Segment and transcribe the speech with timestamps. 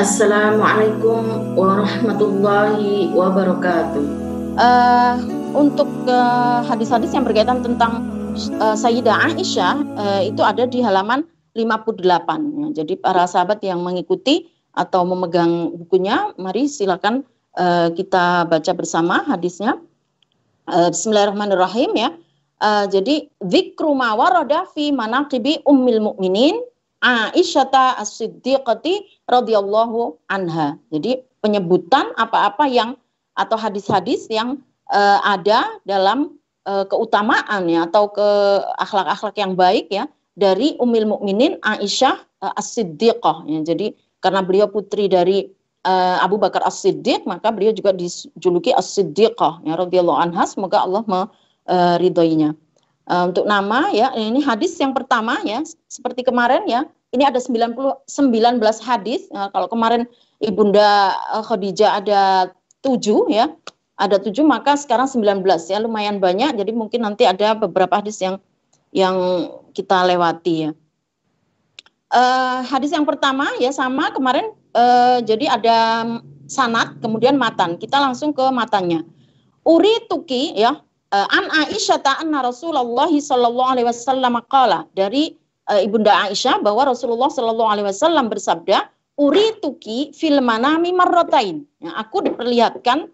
[0.00, 4.04] Assalamualaikum warahmatullahi wabarakatuh.
[4.56, 5.20] Uh,
[5.52, 8.08] untuk uh, hadis-hadis yang berkaitan tentang
[8.64, 12.00] uh, Sayyidah Aisyah uh, itu ada di halaman 58.
[12.00, 12.68] Ya.
[12.80, 17.20] Jadi para sahabat yang mengikuti atau memegang bukunya, mari silakan
[17.60, 19.76] uh, kita baca bersama hadisnya.
[20.64, 22.16] Uh, Bismillahirrahmanirrahim ya.
[22.56, 26.56] Uh, jadi zikru ma warada fi manaqibi ummil mukminin
[27.00, 30.76] Aisyata As-Siddiqati radhiyallahu anha.
[30.92, 32.96] Jadi penyebutan apa-apa yang
[33.32, 34.60] atau hadis-hadis yang
[34.92, 36.36] uh, ada dalam
[36.68, 38.28] uh, keutamaan ya atau ke
[38.76, 40.04] akhlak-akhlak yang baik ya
[40.36, 43.64] dari Ummul Mukminin Aisyah uh, As-Siddiqah ya.
[43.64, 45.48] Jadi karena beliau putri dari
[45.88, 52.52] uh, Abu Bakar As-Siddiq maka beliau juga dijuluki As-Siddiqah ya radhiyallahu anha semoga Allah meridhoinya.
[52.52, 52.69] Uh,
[53.10, 54.14] untuk nama ya.
[54.14, 55.62] Ini hadis yang pertama ya.
[55.90, 56.86] Seperti kemarin ya.
[57.10, 59.26] Ini ada 90 19 hadis.
[59.34, 60.06] Nah, kalau kemarin
[60.38, 62.20] Ibunda uh, Khadijah ada
[62.86, 63.50] 7 ya.
[63.98, 65.78] Ada 7 maka sekarang 19 ya.
[65.82, 66.54] Lumayan banyak.
[66.54, 68.38] Jadi mungkin nanti ada beberapa hadis yang
[68.94, 69.16] yang
[69.74, 70.72] kita lewati ya.
[72.10, 74.54] Uh, hadis yang pertama ya sama kemarin.
[74.70, 75.78] Uh, jadi ada
[76.46, 77.74] sanat kemudian matan.
[77.74, 79.02] Kita langsung ke matanya
[79.64, 80.80] uri tuki ya
[81.10, 84.86] an Aisyah anna Rasulullah sallallahu alaihi wasallam qala.
[84.94, 85.34] Dari
[85.70, 88.86] uh, Ibunda Aisyah bahwa Rasulullah sallallahu alaihi wasallam bersabda
[89.18, 93.10] uri tuki fil manami marrotain ya, aku diperlihatkan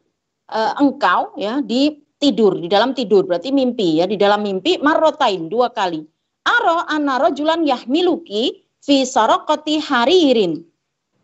[0.53, 5.48] uh, engkau ya di tidur di dalam tidur berarti mimpi ya di dalam mimpi marrotain
[5.48, 6.05] dua kali.
[6.47, 10.62] Aro anna rajulan yahmiluki fi saraqati haririn.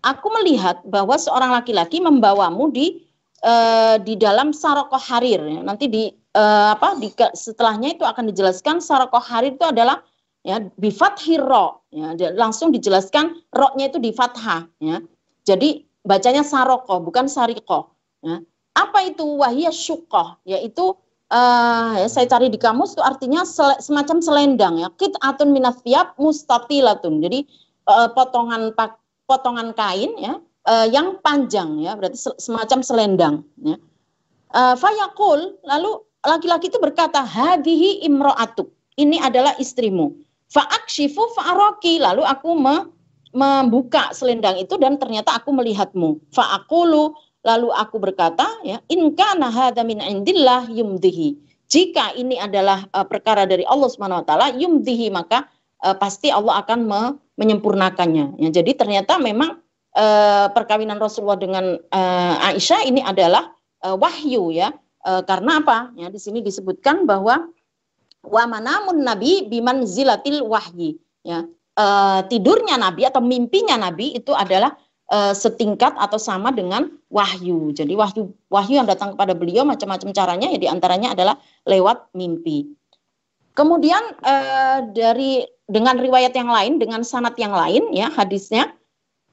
[0.03, 3.07] Aku melihat bahwa seorang laki-laki membawamu di
[3.47, 5.63] uh, di dalam sarokoh harir ya.
[5.63, 10.01] nanti di uh, apa di, setelahnya itu akan dijelaskan sarokoh harir itu adalah
[10.43, 14.99] ya bifat hiro ya langsung dijelaskan roknya itu di fathah ya.
[15.43, 18.43] Jadi bacanya saroko bukan sariko ya.
[18.73, 19.23] Apa itu?
[19.23, 20.97] Wahia syukoh yaitu
[21.31, 24.89] uh, ya, saya cari di kamus itu artinya sele, semacam selendang ya.
[24.97, 27.45] Kit atun minathiab mustatilatun jadi
[27.87, 28.73] uh, potongan
[29.29, 33.77] potongan kain ya uh, yang panjang ya berarti semacam selendang ya.
[34.53, 38.71] Uh, fayakul lalu laki-laki itu berkata hadihi imro'atuk.
[38.99, 40.13] Ini adalah istrimu.
[40.53, 41.99] Fa'akshifu fa'aroki.
[41.99, 42.93] Lalu aku me,
[43.33, 46.21] membuka selendang itu dan ternyata aku melihatmu.
[46.31, 47.17] Fa'akulu.
[47.43, 51.35] Lalu aku berkata ya inka nahada min indillah yumdihi.
[51.67, 55.51] Jika ini adalah uh, perkara dari Allah Subhanahu wa taala yumdihi maka
[55.83, 57.03] uh, pasti Allah akan me,
[57.35, 58.39] menyempurnakannya.
[58.39, 59.59] Ya jadi ternyata memang
[59.99, 63.51] uh, perkawinan Rasulullah dengan uh, Aisyah ini adalah
[63.83, 64.71] uh, wahyu ya
[65.03, 65.91] E, karena apa?
[65.99, 67.51] Ya, di sini disebutkan bahwa
[68.23, 70.99] wa manamun nabi biman zilatil wahyi.
[71.27, 71.87] Ya, e,
[72.31, 74.79] tidurnya nabi atau mimpinya nabi itu adalah
[75.11, 77.75] e, setingkat atau sama dengan wahyu.
[77.75, 81.37] Jadi wahyu wahyu yang datang kepada beliau macam-macam caranya ya di antaranya adalah
[81.67, 82.71] lewat mimpi.
[83.53, 84.35] Kemudian e,
[84.95, 88.71] dari dengan riwayat yang lain, dengan sanat yang lain ya hadisnya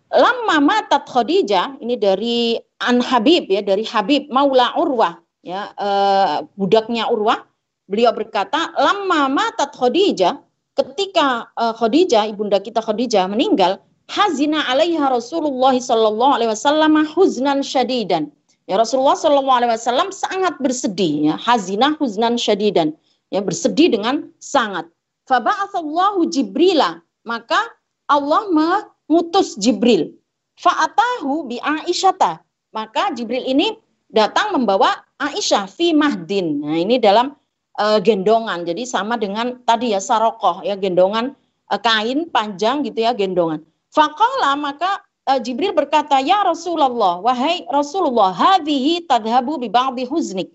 [0.09, 7.09] Lama matat Khadijah ini dari An Habib ya dari Habib Maula Urwah ya uh, budaknya
[7.09, 7.41] Urwah
[7.89, 10.37] beliau berkata lama matat Khadijah
[10.77, 18.29] ketika uh, Khadijah ibunda kita Khadijah meninggal hazina alaiha Rasulullah sallallahu alaihi wasallam huznan syadidan.
[18.69, 22.93] Ya Rasulullah sallallahu alaihi wasallam sangat bersedih ya hazina huznan syadidan.
[23.33, 24.89] Ya bersedih dengan sangat.
[25.29, 27.61] Faba'atsallahu jibrila maka
[28.09, 30.17] Allah mengutus Jibril.
[30.57, 32.41] Fa'atahu bi Aisyata
[32.73, 33.77] maka Jibril ini
[34.09, 36.63] datang membawa Aisyah fi mahdin.
[36.63, 37.35] Nah, ini dalam
[37.79, 38.65] uh, gendongan.
[38.65, 41.35] Jadi sama dengan tadi ya sarokoh ya gendongan
[41.69, 43.63] uh, kain panjang gitu ya gendongan.
[43.91, 50.49] Faqala maka uh, Jibril berkata, "Ya Rasulullah, wahai Rasulullah, hadhihi tadhabu bi ba'dhi huznik."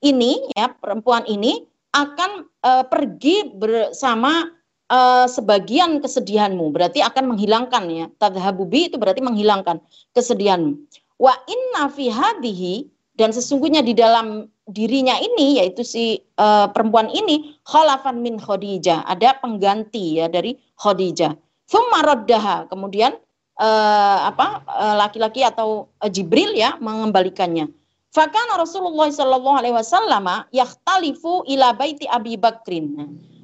[0.00, 4.48] Ini ya perempuan ini akan uh, pergi bersama
[4.88, 6.72] uh, sebagian kesedihanmu.
[6.72, 8.06] Berarti akan menghilangkan ya.
[8.16, 9.80] Tadhabu bi itu berarti menghilangkan
[10.16, 10.76] kesedihanmu.
[11.20, 12.88] Wa inna fi hadhihi
[13.20, 19.04] dan sesungguhnya di dalam dirinya ini yaitu si uh, perempuan ini khalafan min Khadijah.
[19.04, 21.36] Ada pengganti ya dari Khadijah.
[21.68, 22.72] Thumma raddaha.
[22.72, 23.12] Kemudian
[23.60, 27.68] uh, apa eh, laki-laki uh, atau uh, Jibril ya mengembalikannya.
[28.10, 30.26] Fakana Rasulullah sallallahu alaihi wasallam
[30.56, 32.96] yahtalifu ila baiti Abi Bakrin.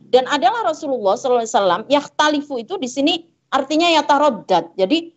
[0.09, 3.15] Dan adalah Rasulullah sallallahu alaihi wasallam yahtalifu itu di sini
[3.53, 5.13] artinya ya taroddat jadi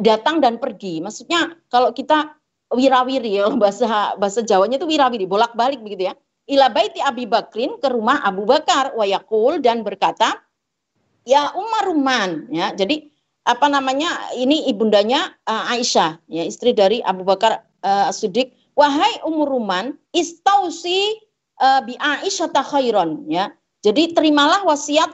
[0.00, 1.04] datang dan pergi.
[1.04, 2.37] Maksudnya kalau kita
[2.72, 6.14] wirawiri ya bahasa bahasa Jawanya itu wirawiri bolak-balik begitu ya.
[6.48, 10.40] Ila baiti Abi Bakrin ke rumah Abu Bakar wayakul dan berkata,
[11.28, 13.04] "Ya Umar Ruman." Ya, jadi
[13.48, 19.56] apa namanya ini ibundanya uh, Aisyah ya istri dari Abu Bakar uh, As-Siddiq wahai Umur
[19.56, 21.16] Ruman istausi
[21.56, 23.48] uh, bi Aisyah khairon ya
[23.80, 25.08] jadi terimalah wasiat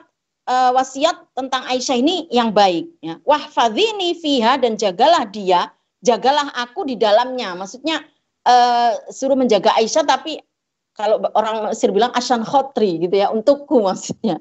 [0.51, 5.71] uh, wasiat tentang Aisyah ini yang baik ya wahfadzini fiha dan jagalah dia
[6.05, 8.05] jagalah aku di dalamnya maksudnya
[8.45, 10.39] uh, suruh menjaga Aisyah tapi
[10.95, 14.39] kalau orang Mesir bilang asan khotri gitu ya untukku maksudnya.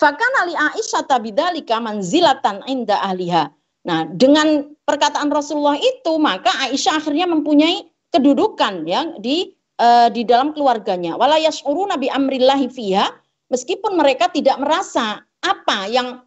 [0.00, 3.52] Fakana ali Aisyah tabidalika manzilatan inda ahliha.
[3.82, 9.52] Nah, dengan perkataan Rasulullah itu maka Aisyah akhirnya mempunyai kedudukan ya di
[9.82, 11.18] uh, di dalam keluarganya.
[11.20, 13.12] Wala yash'uruna bi amrillahi fiha
[13.52, 16.24] meskipun mereka tidak merasa apa yang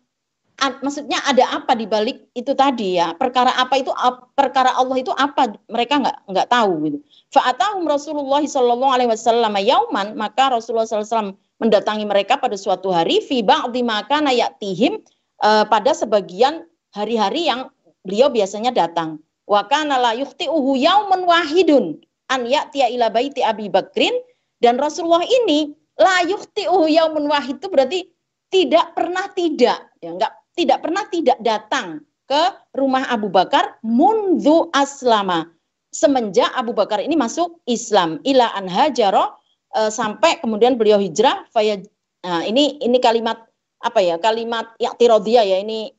[0.59, 3.11] maksudnya ada apa di balik itu tadi ya?
[3.15, 3.91] Perkara apa itu
[4.35, 5.51] perkara Allah itu apa?
[5.67, 6.97] Mereka nggak nggak tahu gitu.
[7.35, 13.43] Fa'atahum Rasulullah Shallallahu Alaihi Wasallam yauman maka Rasulullah SAW mendatangi mereka pada suatu hari fi
[13.43, 14.99] ba'di maka nayatihim
[15.43, 16.63] uh, pada sebagian
[16.95, 17.67] hari-hari yang
[18.07, 19.19] beliau biasanya datang.
[19.45, 21.99] Wa kana la yukhti'uhu yauman wahidun
[22.31, 24.15] an ya'tiya ila baiti Abi Bakrin.
[24.63, 27.99] Dan Rasulullah ini la yukhti'uhu yauman wahid itu berarti
[28.47, 29.91] tidak pernah tidak.
[29.99, 32.43] Ya enggak tidak pernah tidak datang ke
[32.73, 35.51] rumah Abu Bakar mundu aslama.
[35.93, 39.39] Semenjak Abu Bakar ini masuk Islam ila an hajaro
[39.71, 41.79] e, sampai kemudian beliau hijrah faya
[42.19, 43.39] nah, ini ini kalimat
[43.79, 45.95] apa ya kalimat yaktirodia ya ini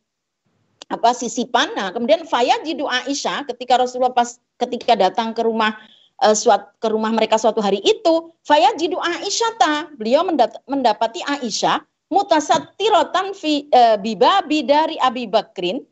[0.93, 1.73] apa sisipan.
[1.73, 5.73] Nah kemudian faya jidu Aisyah ketika Rasulullah pas ketika datang ke rumah
[6.21, 10.29] e, suat, ke rumah mereka suatu hari itu faya jidu Aisyah ta beliau
[10.69, 11.81] mendapati Aisyah
[12.11, 15.83] mutasattirotan fi e, bibabi dari Abi Bakrin.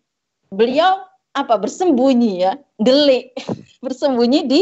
[0.54, 1.02] Beliau
[1.34, 3.34] apa bersembunyi ya delik.
[3.84, 4.60] Bersembunyi di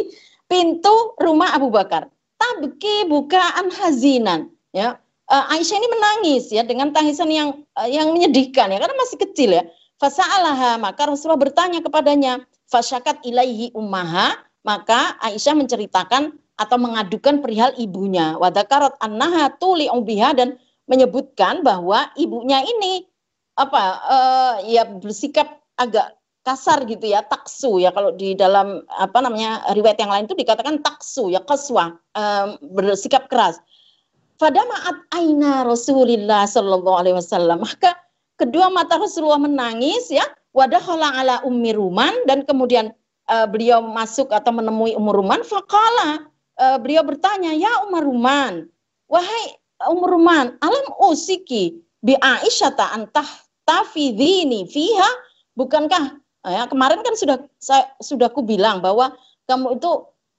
[0.48, 2.08] pintu rumah Abu Bakar.
[2.40, 4.96] Tabki bukaan hazinan ya.
[5.28, 9.50] E, Aisyah ini menangis ya dengan tangisan yang e, yang menyedihkan ya karena masih kecil
[9.52, 9.64] ya.
[10.00, 14.34] Fasa'alaha maka Rasulullah bertanya kepadanya fasyakat ilaihi ummaha?
[14.62, 18.38] Maka Aisyah menceritakan atau mengadukan perihal ibunya.
[18.38, 20.54] Wadakarat annaha tuli ubiha dan
[20.90, 23.06] menyebutkan bahwa ibunya ini
[23.54, 27.94] apa uh, ya bersikap agak kasar gitu ya taksu ya.
[27.94, 33.30] Kalau di dalam apa namanya riwayat yang lain itu dikatakan taksu ya kaswa um, bersikap
[33.30, 33.62] keras.
[34.40, 37.62] Pada maat aina Rasulullah Shallallahu Alaihi Wasallam.
[37.62, 37.94] Maka
[38.34, 40.26] kedua mata Rasulullah menangis ya.
[40.52, 42.92] Wadah ala ummi ruman dan kemudian
[43.30, 45.40] uh, beliau masuk atau menemui umur ruman.
[45.46, 46.28] Fakala
[46.58, 48.68] uh, beliau bertanya ya umar ruman
[49.08, 49.44] wahai
[49.90, 53.26] umruman alam usiki bi Aisyah ta antah
[53.64, 55.10] tafidhini fiha?
[55.58, 59.14] Bukankah ya kemarin kan sudah saya sudah ku bilang bahwa
[59.46, 59.90] kamu itu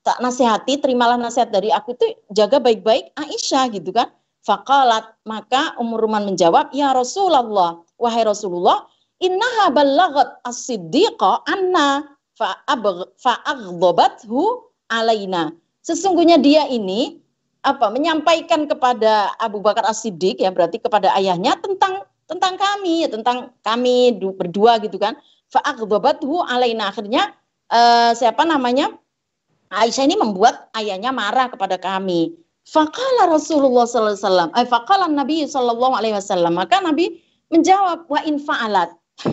[0.04, 4.12] tak nasihati terimalah nasihat dari aku itu jaga baik-baik Aisyah gitu kan?
[4.44, 8.84] Fakalat maka Umruman menjawab ya Rasulullah wahai Rasulullah
[9.24, 12.04] innaha ballagat as-siddiqa anna
[12.36, 15.56] fa'aghdhabathu alaina.
[15.80, 17.23] Sesungguhnya dia ini
[17.64, 23.56] apa menyampaikan kepada Abu Bakar As-Siddiq ya berarti kepada ayahnya tentang tentang kami ya tentang
[23.64, 25.16] kami berdua gitu kan.
[25.48, 26.92] Fa'aghdabathu alaina.
[26.92, 27.32] Akhirnya
[27.72, 28.92] uh, siapa namanya?
[29.74, 32.36] Aisyah ini membuat ayahnya marah kepada kami.
[32.64, 36.54] Faqala Rasulullah sallallahu alaihi wasallam eh Nabi sallallahu alaihi wasallam.
[36.60, 38.92] Maka Nabi menjawab wa in fa'alat.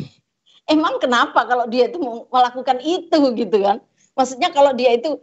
[0.72, 1.98] Emang kenapa kalau dia itu
[2.30, 3.82] melakukan itu gitu kan?
[4.14, 5.18] Maksudnya kalau dia itu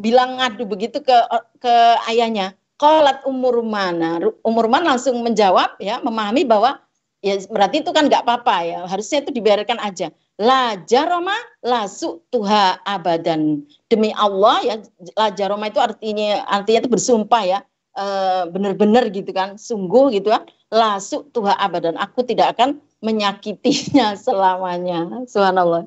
[0.00, 1.16] bilang ngadu begitu ke
[1.60, 1.74] ke
[2.08, 2.56] ayahnya.
[2.80, 4.16] Kolat umur mana?
[4.40, 6.80] Umur mana langsung menjawab ya, memahami bahwa
[7.20, 10.08] ya berarti itu kan nggak apa-apa ya, harusnya itu dibiarkan aja.
[10.40, 11.84] La jaroma la
[12.32, 13.68] tuha abadan.
[13.92, 14.74] Demi Allah ya,
[15.12, 17.58] la jaroma itu artinya artinya itu bersumpah ya,
[17.92, 18.04] e,
[18.48, 20.48] benar-benar gitu kan, sungguh gitu kan.
[20.72, 20.96] La
[21.36, 22.00] tuha abadan.
[22.00, 25.28] Aku tidak akan menyakitinya selamanya.
[25.28, 25.84] Subhanallah.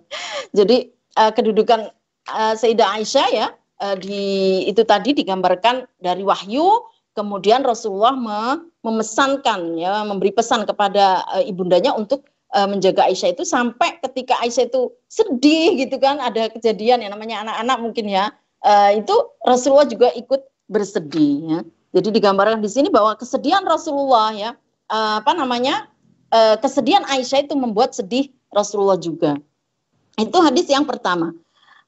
[0.54, 1.90] Jadi e, kedudukan
[2.30, 3.48] e, Sayyidah Aisyah ya
[3.82, 8.40] uh, di itu tadi digambarkan dari wahyu kemudian Rasulullah me,
[8.82, 14.70] memesankan ya memberi pesan kepada uh, ibundanya untuk uh, menjaga Aisyah itu sampai ketika Aisyah
[14.70, 18.34] itu sedih gitu kan ada kejadian yang namanya anak-anak mungkin ya
[18.66, 19.14] uh, itu
[19.46, 21.60] Rasulullah juga ikut bersedih ya.
[21.94, 24.52] Jadi digambarkan di sini bahwa kesedihan Rasulullah ya
[24.90, 25.86] uh, apa namanya
[26.34, 29.38] uh, kesedihan Aisyah itu membuat sedih Rasulullah juga.
[30.18, 31.34] Itu hadis yang pertama.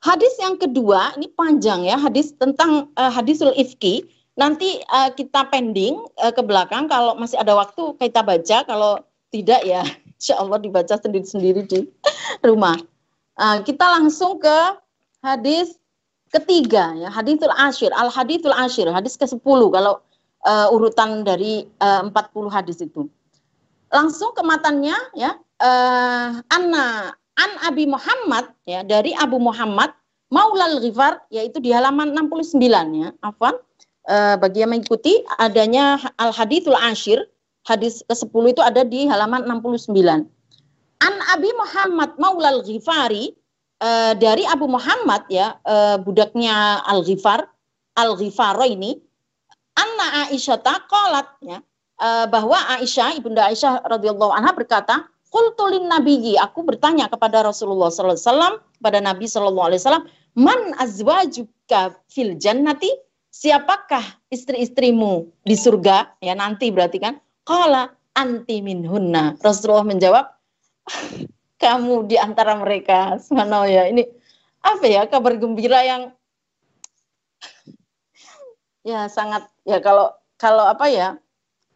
[0.06, 4.06] Hadis yang kedua ini panjang ya, hadis tentang uh, hadisul ifki.
[4.38, 9.02] Nanti uh, kita pending uh, ke belakang kalau masih ada waktu kita baca, kalau
[9.34, 9.82] tidak ya
[10.22, 11.90] insya Allah dibaca sendiri-sendiri di
[12.46, 12.78] rumah.
[13.34, 14.58] Uh, kita langsung ke
[15.26, 15.74] hadis
[16.30, 19.42] ketiga ya, hadisul ashir, al hadisul ashir, hadis ke-10
[19.74, 20.06] kalau
[20.46, 23.10] uh, urutan dari uh, 40 hadis itu.
[23.90, 25.34] Langsung ke matanya ya,
[25.66, 29.92] uh, Anna an Abi Muhammad ya dari Abu Muhammad
[30.34, 32.60] Maulal Ghifar yaitu di halaman 69
[32.96, 33.10] ya.
[33.22, 33.56] Afwan.
[34.06, 37.25] Uh, bagi yang mengikuti adanya Al Hadithul Ashir
[37.65, 39.89] hadis ke-10 itu ada di halaman 69.
[41.01, 43.34] An Abi Muhammad Maulal Ghifari
[43.82, 47.50] uh, dari Abu Muhammad ya uh, budaknya Al Ghifar
[47.98, 49.00] Al Ghifaro ini
[49.75, 51.60] anna Aisyah taqalat ya
[52.00, 58.15] uh, bahwa Aisyah ibunda Aisyah radhiyallahu anha berkata Qultulin nabiyyi, aku bertanya kepada Rasulullah sallallahu
[58.15, 62.88] alaihi wasallam, pada Nabi sallallahu alaihi wasallam, man azwajuka fil jannati?
[63.36, 66.24] Siapakah istri-istrimu di surga?
[66.24, 67.20] Ya nanti berarti kan.
[67.44, 69.36] Qala anti minhunna.
[69.44, 70.24] Rasulullah menjawab,
[71.63, 73.20] kamu di antara mereka.
[73.20, 73.84] Subhanallah ya.
[73.92, 74.08] Ini
[74.63, 76.15] apa ya kabar gembira yang
[78.88, 81.20] ya sangat ya kalau kalau apa ya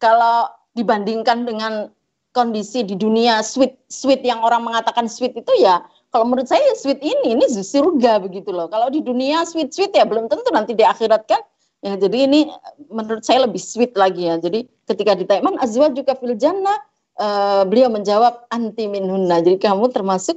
[0.00, 1.92] kalau dibandingkan dengan
[2.30, 6.98] kondisi di dunia sweet sweet yang orang mengatakan sweet itu ya kalau menurut saya sweet
[6.98, 8.66] ini ini surga begitu loh.
[8.66, 11.38] Kalau di dunia sweet sweet ya belum tentu nanti di akhirat kan.
[11.80, 12.50] Ya, jadi ini
[12.92, 14.36] menurut saya lebih sweet lagi ya.
[14.36, 16.76] Jadi ketika ditanya man azwa juga fil jannah
[17.16, 19.38] uh, beliau menjawab anti minhunna.
[19.38, 20.36] Jadi kamu termasuk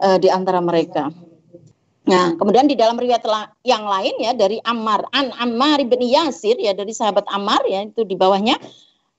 [0.00, 1.10] uh, di antara mereka.
[2.08, 3.20] Nah, kemudian di dalam riwayat
[3.68, 8.06] yang lain ya dari Ammar an Ammar bin Yasir ya dari sahabat Ammar ya itu
[8.06, 8.56] di bawahnya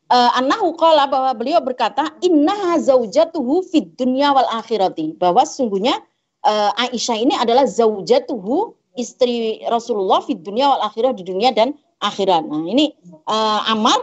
[0.09, 6.01] uh, annahu bahwa beliau berkata inna zaujatuhu fid dunya wal akhirati bahwa sungguhnya
[6.45, 12.47] uh, Aisyah ini adalah zaujatuhu istri Rasulullah fid dunya wal akhirah di dunia dan akhirat.
[12.47, 12.95] Nah, ini
[13.27, 13.99] uh, Ammar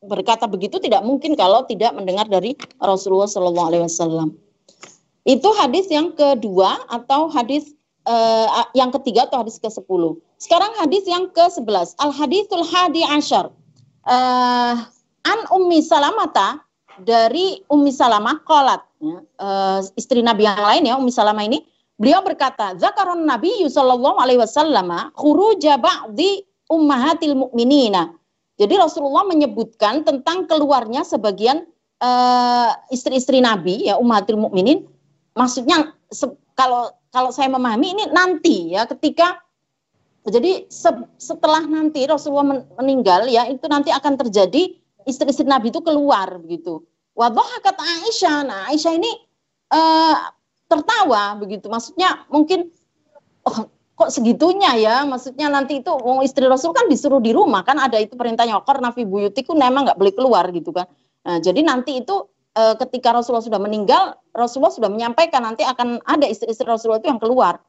[0.00, 4.32] berkata begitu tidak mungkin kalau tidak mendengar dari Rasulullah Shallallahu alaihi wasallam.
[5.28, 7.76] Itu hadis yang kedua atau hadis
[8.08, 10.16] uh, yang ketiga atau hadis ke-10.
[10.40, 12.00] Sekarang hadis yang ke-11.
[12.00, 13.52] Al hadithul hadi asyar.
[14.08, 14.80] Uh,
[15.26, 16.60] An Ummi Salamata
[17.00, 21.64] dari Ummi Salamah kolat ya, uh, istri Nabi yang lain ya Ummi Salamah ini.
[22.00, 28.16] Beliau berkata zakaron Nabi sallallahu alaihi wasallam khuruja ba'di ummahatil mu'minina.
[28.56, 31.68] Jadi Rasulullah menyebutkan tentang keluarnya sebagian
[32.00, 34.88] uh, istri-istri Nabi ya ummahatil mukminin
[35.36, 35.94] maksudnya
[36.56, 39.40] kalau kalau saya memahami ini nanti ya ketika
[40.28, 46.40] jadi se, setelah nanti Rasulullah meninggal ya itu nanti akan terjadi istri-istri Nabi itu keluar
[46.40, 46.84] begitu.
[47.14, 48.38] Wadhahakat Aisyah.
[48.46, 49.10] Nah, Aisyah ini
[49.74, 50.16] uh,
[50.70, 51.66] tertawa begitu.
[51.66, 52.70] Maksudnya mungkin
[53.44, 54.96] oh, kok segitunya ya?
[55.04, 58.88] Maksudnya nanti itu oh, istri Rasul kan disuruh di rumah kan ada itu perintahnya karena
[58.90, 60.86] Nabi buyutiku memang nggak boleh keluar gitu kan.
[61.20, 62.24] Nah, jadi nanti itu
[62.56, 67.20] uh, ketika Rasulullah sudah meninggal, Rasulullah sudah menyampaikan nanti akan ada istri-istri Rasulullah itu yang
[67.20, 67.60] keluar.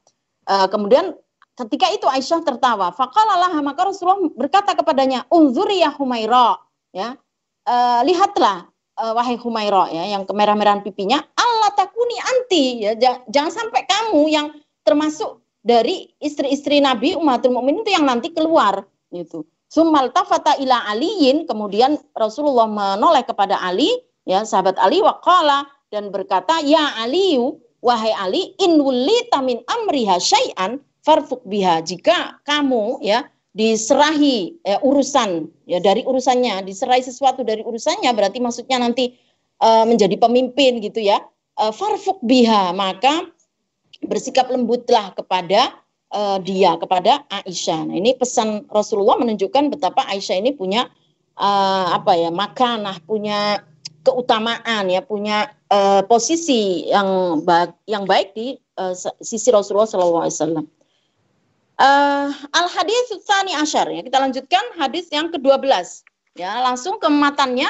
[0.47, 1.17] Uh, kemudian
[1.59, 2.95] ketika itu Aisyah tertawa.
[2.95, 7.15] Fakalalah maka Rasulullah berkata kepadanya, "Unzuri ya Humaira." Ya.
[7.61, 12.97] Uh, lihatlah uh, wahai Humaira ya yang kemerah-merahan pipinya Allah takuni anti ya.
[13.29, 14.47] Jangan, sampai kamu yang
[14.81, 19.45] termasuk dari istri-istri Nabi umatul mukminin itu yang nanti keluar gitu.
[19.71, 23.87] Sumal tafata ila aliyin kemudian Rasulullah menoleh kepada Ali
[24.27, 30.81] ya sahabat Ali waqala dan berkata ya Aliyu wahai Ali in wulita min amriha syai'an
[31.05, 31.79] farfuk biha.
[31.85, 38.79] Jika kamu ya diserahi ya, urusan ya dari urusannya diserahi sesuatu dari urusannya berarti maksudnya
[38.79, 39.19] nanti
[39.59, 41.19] uh, menjadi pemimpin gitu ya
[41.59, 43.27] uh, farfuk biha maka
[44.07, 45.75] bersikap lembutlah kepada
[46.13, 47.91] uh, dia kepada Aisyah.
[47.91, 50.89] Nah, ini pesan Rasulullah menunjukkan betapa Aisyah ini punya
[51.39, 53.61] uh, apa ya makanah, punya
[54.01, 60.65] keutamaan ya, punya uh, posisi yang baik yang baik di uh, sisi Rasulullah SAW.
[61.79, 64.01] Uh, al hadis tsani asyar ya.
[64.03, 66.03] Kita lanjutkan hadis yang ke-12.
[66.37, 67.67] Ya, langsung ke matannya.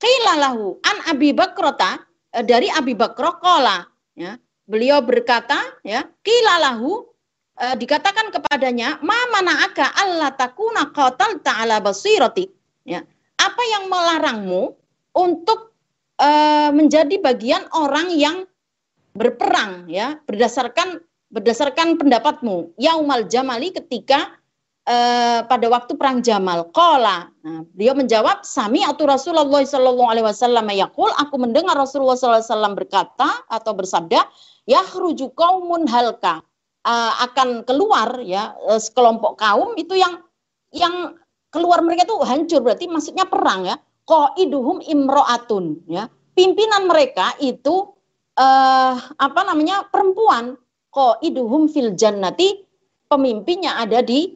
[0.00, 2.00] Qila lahu an Abi Bakrota
[2.32, 3.84] uh, dari Abi Bakroh qala
[4.16, 4.40] ya.
[4.70, 7.02] Beliau berkata ya, qila lahu
[7.58, 12.46] uh, dikatakan kepadanya, "Ma mana'aka alla takuna qatal ta'ala basirati?"
[12.86, 13.02] Ya.
[13.40, 14.78] Apa yang melarangmu
[15.16, 15.74] untuk
[16.22, 18.46] uh, menjadi bagian orang yang
[19.14, 22.74] berperang ya berdasarkan berdasarkan pendapatmu.
[22.76, 24.34] Yaumal jamali ketika
[24.90, 26.68] uh, pada waktu perang Jamal.
[26.74, 27.30] Qala.
[27.46, 31.10] Nah, beliau menjawab sami atau Rasulullah sallallahu alaihi wasallam yaqul.
[31.22, 34.20] Aku mendengar Rasulullah sallallahu alaihi wasallam berkata atau bersabda
[34.66, 36.42] yahruju qaumun halka.
[36.80, 40.24] Uh, akan keluar ya uh, sekelompok kaum itu yang
[40.72, 41.12] yang
[41.52, 42.60] keluar mereka itu hancur.
[42.64, 43.76] Berarti maksudnya perang ya.
[44.08, 46.10] Qaiduhum imro'atun ya.
[46.34, 47.92] Pimpinan mereka itu
[48.40, 50.56] uh, apa namanya perempuan.
[50.90, 52.66] Kok iduhum fil jannati
[53.06, 54.34] pemimpinnya ada di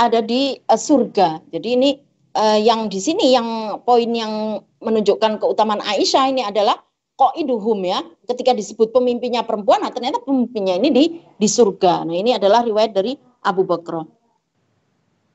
[0.00, 1.44] ada di uh, surga.
[1.52, 1.90] Jadi ini
[2.38, 6.80] uh, yang di sini yang poin yang menunjukkan keutamaan Aisyah ini adalah
[7.20, 8.00] qaiduhum ya.
[8.24, 12.08] Ketika disebut pemimpinnya perempuan nah ternyata pemimpinnya ini di di surga.
[12.08, 13.12] Nah ini adalah riwayat dari
[13.44, 14.08] Abu Bakar.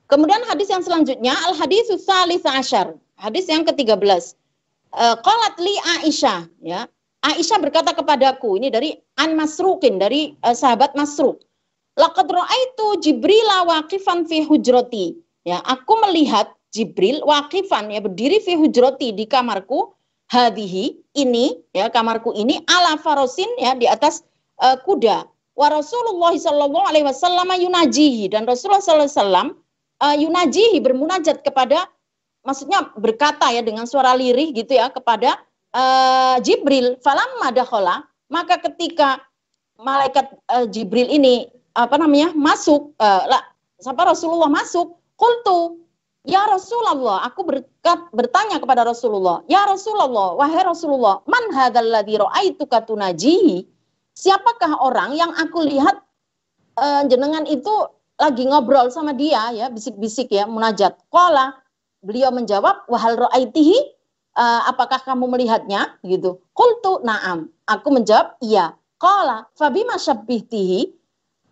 [0.05, 2.97] Kemudian hadis yang selanjutnya al hadis salis asyar.
[3.15, 4.35] Hadis yang ke-13
[4.91, 6.83] uh, qalat li Aisyah ya
[7.25, 11.41] Aisyah berkata kepadaku ini dari An Masrukin dari uh, sahabat Masruk
[11.97, 15.15] laqad raaitu Jibril waqifan fi hujrati.
[15.47, 19.95] Ya aku melihat Jibril waqifan ya berdiri fi hujrati di kamarku.
[20.25, 24.25] Hadhihi ini ya kamarku ini ala farosin ya di atas
[24.57, 25.29] uh, kuda.
[25.53, 29.47] Wa Rasulullah sallallahu alaihi wasallam yunajihi dan Rasulullah sallallahu alaihi wasallam
[30.01, 31.85] uh, yunajihi bermunajat kepada
[32.41, 35.37] maksudnya berkata ya dengan suara lirih gitu ya kepada
[35.75, 39.19] uh, Jibril falamma dakhala maka ketika
[39.77, 43.43] malaikat uh, Jibril ini apa namanya masuk uh, lah,
[43.83, 45.85] sampai Rasulullah masuk kultu
[46.25, 52.81] Ya Rasulullah, aku berkat, bertanya kepada Rasulullah, Ya Rasulullah, wahai Rasulullah, man hadzal ladzi ra'aituka
[52.81, 53.61] tunajihi?
[54.17, 56.01] Siapakah orang yang aku lihat
[56.81, 57.69] uh, jenengan itu
[58.17, 60.97] lagi ngobrol sama dia ya, bisik-bisik ya, munajat.
[61.13, 61.61] Qala,
[62.01, 63.94] beliau menjawab, wahal ra'aitihi?
[64.35, 65.95] Uh, apakah kamu melihatnya?
[66.03, 66.43] gitu.
[66.51, 67.47] Qultu na'am.
[67.71, 68.75] Aku menjawab, iya.
[68.99, 70.91] Qala, fabima syabbihtihi?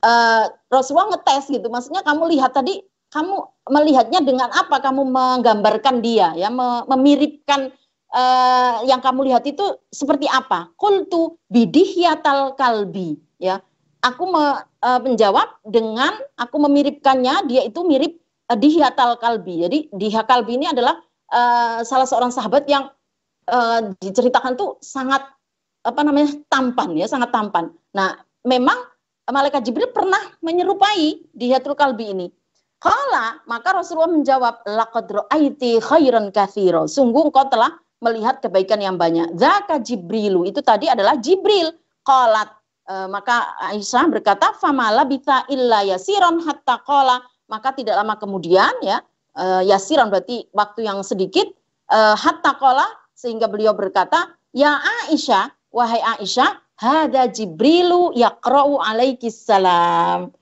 [0.04, 1.72] Uh, Rasulullah ngetes gitu.
[1.72, 3.36] Maksudnya kamu lihat tadi kamu
[3.70, 6.50] melihatnya dengan apa kamu menggambarkan dia ya
[6.90, 7.70] memiripkan
[8.10, 9.62] uh, yang kamu lihat itu
[9.94, 13.62] seperti apa kultu bidihyatal kalbi ya
[14.02, 18.18] aku me, uh, menjawab dengan aku memiripkannya dia itu mirip
[18.50, 20.98] uh, dihyatal kalbi jadi dihya kalbi ini adalah
[21.32, 22.92] uh, salah seorang sahabat yang
[23.48, 25.24] uh, diceritakan tuh sangat
[25.84, 28.75] apa namanya tampan ya sangat tampan nah memang
[29.27, 32.27] malaikat Jibril pernah menyerupai dihyatul kalbi ini
[32.84, 36.84] Kala, maka Rasulullah menjawab, laqad ra'aiti khairan katsira.
[36.84, 37.72] Sungguh engkau telah
[38.03, 39.39] melihat kebaikan yang banyak.
[39.39, 41.72] Zaka Jibrilu, itu tadi adalah Jibril.
[42.03, 42.51] Qalat,
[42.84, 47.24] e, maka Aisyah berkata, famala bita illa yasiron hatta qala.
[47.48, 49.00] Maka tidak lama kemudian ya,
[49.33, 51.50] e, yasiron berarti waktu yang sedikit,
[51.89, 60.33] e, hatta qala, sehingga beliau berkata, ya Aisyah, wahai Aisyah, hada Jibrilu yaqra'u alaiki salam.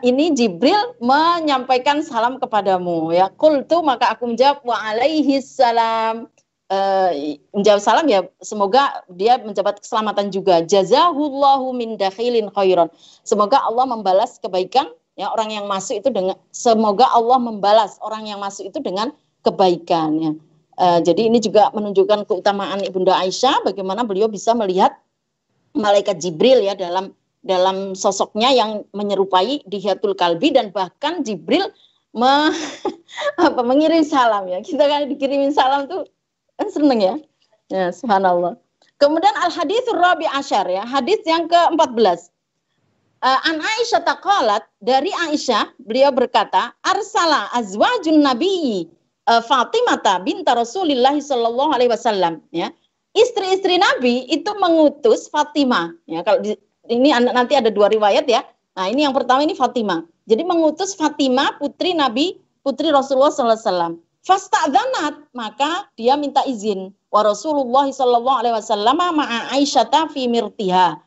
[0.00, 3.28] Ini Jibril menyampaikan salam kepadamu ya.
[3.36, 6.26] Kultu maka aku menjawab wa alaihi salam.
[6.72, 10.64] Uh, menjawab salam ya semoga dia menjabat keselamatan juga.
[10.64, 12.88] Jazahullahu min dakhilin khairan.
[13.22, 18.42] Semoga Allah membalas kebaikan ya orang yang masuk itu dengan semoga Allah membalas orang yang
[18.42, 19.14] masuk itu dengan
[19.46, 20.32] kebaikan ya
[20.78, 24.94] uh, jadi ini juga menunjukkan keutamaan ibunda Aisyah bagaimana beliau bisa melihat
[25.74, 31.68] malaikat Jibril ya dalam dalam sosoknya yang menyerupai dihiatul kalbi dan bahkan Jibril
[32.16, 32.54] me,
[33.44, 34.62] apa, mengirim salam ya.
[34.64, 36.08] Kita kan dikirimin salam tuh
[36.56, 37.14] kan seneng ya.
[37.68, 38.56] Ya, subhanallah.
[38.96, 42.00] Kemudian al hadis rabi asyar ya, hadis yang ke-14.
[42.00, 42.18] Uh, eh,
[43.24, 48.92] An Aisyah taqalat dari Aisyah beliau berkata arsala azwajun nabiyyi
[49.24, 52.68] uh, Fatimah binta Rasulillah sallallahu alaihi wasallam ya.
[53.16, 56.52] Istri-istri Nabi itu mengutus Fatimah ya kalau di,
[56.92, 58.44] ini nanti ada dua riwayat ya.
[58.76, 60.04] Nah, ini yang pertama ini Fatimah.
[60.28, 63.92] Jadi mengutus Fatimah putri Nabi putri Rasulullah sallallahu alaihi wasallam.
[65.32, 71.00] Maka dia minta izin wa Rasulullah sallallahu alaihi wasallam ma'a Aisyah fi mirtiha.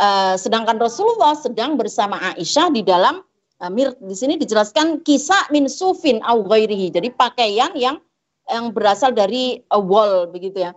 [0.00, 3.20] Uh, sedangkan Rasulullah sedang bersama Aisyah di dalam
[3.60, 3.68] uh,
[4.00, 6.88] di sini dijelaskan kisah min sufin au ghairihi.
[6.88, 8.00] Jadi pakaian yang
[8.48, 10.72] yang berasal dari uh, wall begitu ya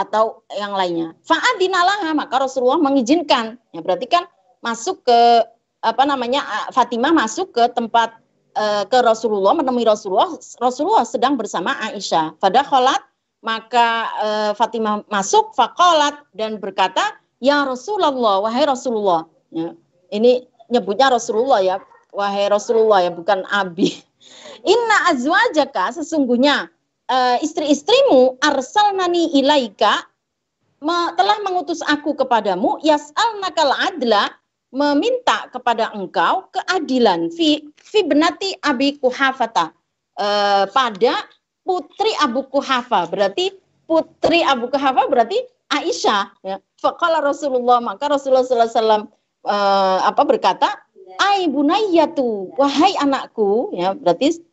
[0.00, 1.12] atau yang lainnya.
[1.28, 3.60] Fa'adinalah maka Rasulullah mengizinkan.
[3.76, 4.24] Ya berarti kan
[4.64, 5.44] masuk ke
[5.84, 6.40] apa namanya
[6.72, 8.16] Fatimah masuk ke tempat
[8.88, 10.32] ke Rasulullah menemui Rasulullah.
[10.64, 12.40] Rasulullah sedang bersama Aisyah.
[12.40, 13.04] Pada kholat
[13.44, 14.08] maka
[14.56, 19.76] Fatimah masuk fakolat dan berkata, "Ya Rasulullah, wahai Rasulullah." Ya,
[20.08, 21.76] ini nyebutnya Rasulullah ya,
[22.16, 23.92] wahai Rasulullah ya, bukan Abi.
[24.72, 26.72] Inna azwajaka sesungguhnya
[27.12, 30.08] uh, istri-istrimu arsalnani ilaika
[30.80, 34.32] me, telah mengutus aku kepadamu yas'alnakal adla
[34.74, 39.70] meminta kepada engkau keadilan fi fi benati abi kuhafata
[40.18, 41.14] uh, pada
[41.62, 43.54] putri Abu Kuhafa berarti
[43.86, 45.38] putri Abu Kuhafa berarti
[45.70, 46.56] Aisyah ya.
[46.84, 49.02] Faqala Rasulullah maka Rasulullah sallallahu alaihi wasallam
[49.48, 50.68] uh, apa berkata
[51.16, 54.44] ai bunayyatu wahai anakku ya berarti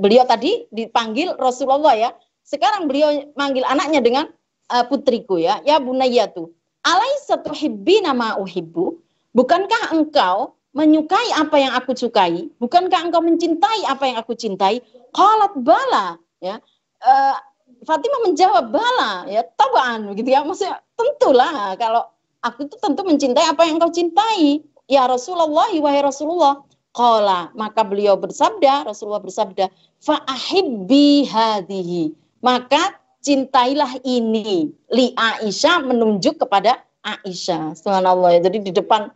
[0.00, 2.10] beliau tadi dipanggil Rasulullah ya.
[2.46, 4.24] Sekarang beliau manggil anaknya dengan
[4.72, 5.62] uh, putriku ya.
[5.68, 6.50] Ya bunayyatu.
[6.82, 8.98] Alaisa tuhibbina ma uhibbu?
[9.36, 12.50] Bukankah engkau menyukai apa yang aku sukai?
[12.58, 14.82] Bukankah engkau mencintai apa yang aku cintai?
[15.14, 16.58] Qalat bala ya.
[17.00, 17.36] Uh,
[17.80, 20.44] Fatimah menjawab bala ya tabaan begitu ya.
[20.44, 22.04] Maksudnya tentulah kalau
[22.44, 24.64] aku itu tentu mencintai apa yang kau cintai.
[24.90, 26.64] Ya Rasulullah wahai Rasulullah.
[26.90, 29.70] Qala maka beliau bersabda Rasulullah bersabda
[30.02, 32.10] fa ahibbi hadhihi
[32.42, 37.78] maka cintailah ini li Aisyah menunjuk kepada Aisyah.
[37.78, 38.40] Subhanallah ya.
[38.44, 39.08] Jadi di depan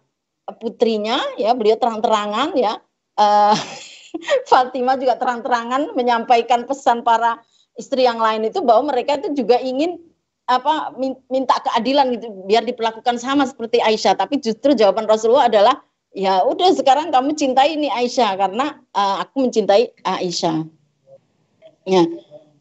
[0.61, 2.79] putrinya ya beliau terang-terangan ya.
[3.17, 3.57] Uh,
[4.51, 7.43] Fatimah juga terang-terangan menyampaikan pesan para
[7.75, 9.99] istri yang lain itu bahwa mereka itu juga ingin
[10.45, 10.93] apa
[11.33, 14.19] minta keadilan gitu biar diperlakukan sama seperti Aisyah.
[14.19, 15.81] Tapi justru jawaban Rasulullah adalah
[16.13, 20.69] ya udah sekarang kamu cintai ini Aisyah karena uh, aku mencintai Aisyah.
[21.89, 22.05] Ya.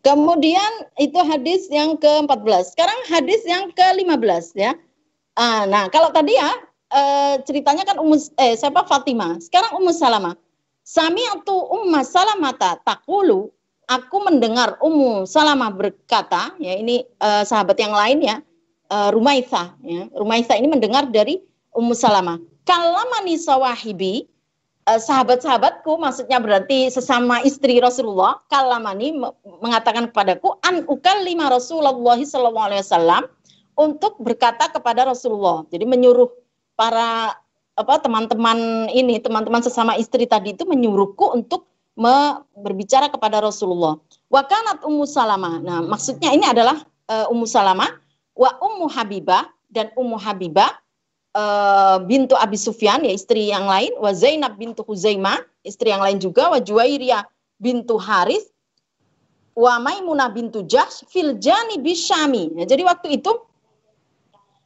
[0.03, 4.75] Kemudian itu hadis yang ke-14 sekarang hadis yang ke-15 ya.
[5.39, 6.51] Uh, nah kalau tadi ya
[6.91, 8.83] uh, ceritanya kan Ummu eh siapa?
[8.83, 9.39] Fatimah.
[9.39, 10.35] Sekarang Ummu Salamah.
[10.83, 13.47] Sami'tu Umma Salamata takulu
[13.87, 18.35] aku mendengar Ummu Salamah berkata, ya ini uh, sahabat yang lain ya,
[18.91, 20.07] uh, Rumaisa, ya.
[20.15, 21.41] Rumaisa ini mendengar dari
[21.75, 22.39] Ummu Salamah.
[22.63, 24.23] Kalamani sawahibi,
[24.87, 29.19] uh, sahabat-sahabatku, maksudnya berarti sesama istri Rasulullah, kalamani
[29.59, 30.87] mengatakan kepadaku, an
[31.27, 33.23] lima Rasulullah sallallahu alaihi wasallam
[33.75, 35.65] untuk berkata kepada Rasulullah.
[35.73, 36.29] Jadi menyuruh
[36.77, 37.35] para
[37.73, 41.72] apa teman-teman ini, teman-teman sesama istri tadi itu menyuruhku untuk
[42.57, 44.01] berbicara kepada Rasulullah.
[44.29, 45.61] Wa kanat Ummu Salamah.
[45.61, 47.89] Nah, maksudnya ini adalah uh, Ummu Salamah
[48.33, 50.73] wa Ummu Habibah dan Ummu Habibah
[51.37, 56.17] uh, bintu Abi Sufyan ya istri yang lain, wa Zainab bintu Huzaimah, istri yang lain
[56.17, 57.25] juga, wa Juwairiyah
[57.61, 58.49] bintu Haris,
[59.53, 62.57] wa Maimunah bintu Jahsh fil jani bisyami.
[62.57, 63.31] Nah, jadi waktu itu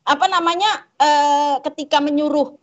[0.08, 2.56] apa namanya uh, ketika menyuruh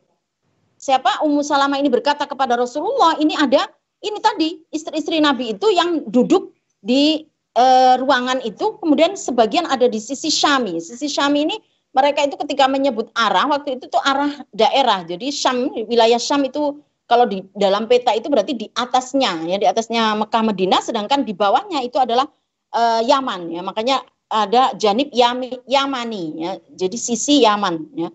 [0.80, 3.68] siapa Ummu Salamah ini berkata kepada Rasulullah, ini ada
[4.04, 6.52] ini tadi istri-istri Nabi itu yang duduk
[6.84, 7.24] di
[7.56, 7.64] e,
[7.96, 10.76] ruangan itu kemudian sebagian ada di sisi Syami.
[10.78, 11.56] Sisi Syami ini
[11.96, 15.06] mereka itu ketika menyebut arah waktu itu tuh arah daerah.
[15.08, 19.66] Jadi Syam wilayah Syam itu kalau di dalam peta itu berarti di atasnya ya di
[19.68, 22.28] atasnya Mekah Madinah sedangkan di bawahnya itu adalah
[22.74, 23.62] e, Yaman ya.
[23.64, 26.52] Makanya ada janib Yami, Yamani ya.
[26.76, 28.08] Jadi sisi Yaman ya.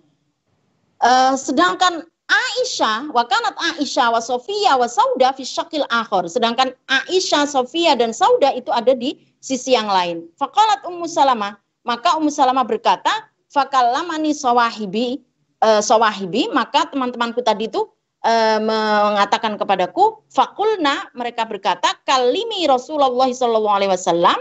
[1.02, 6.30] E, sedangkan Aisyah, wakanat Aisyah wa Sofia wa Sauda fi syakil akhor.
[6.30, 10.30] Sedangkan Aisyah, Sofia dan Sauda itu ada di sisi yang lain.
[10.38, 13.10] Fakalat Ummu Salamah, maka Ummu Salamah berkata,
[13.50, 15.26] fakalamani sawahibi,
[15.65, 17.89] uh, sawahibi, maka teman-temanku tadi itu
[18.22, 24.38] uh, mengatakan kepadaku, fakulna, mereka berkata, kalimi Rasulullah sallallahu alaihi wasallam,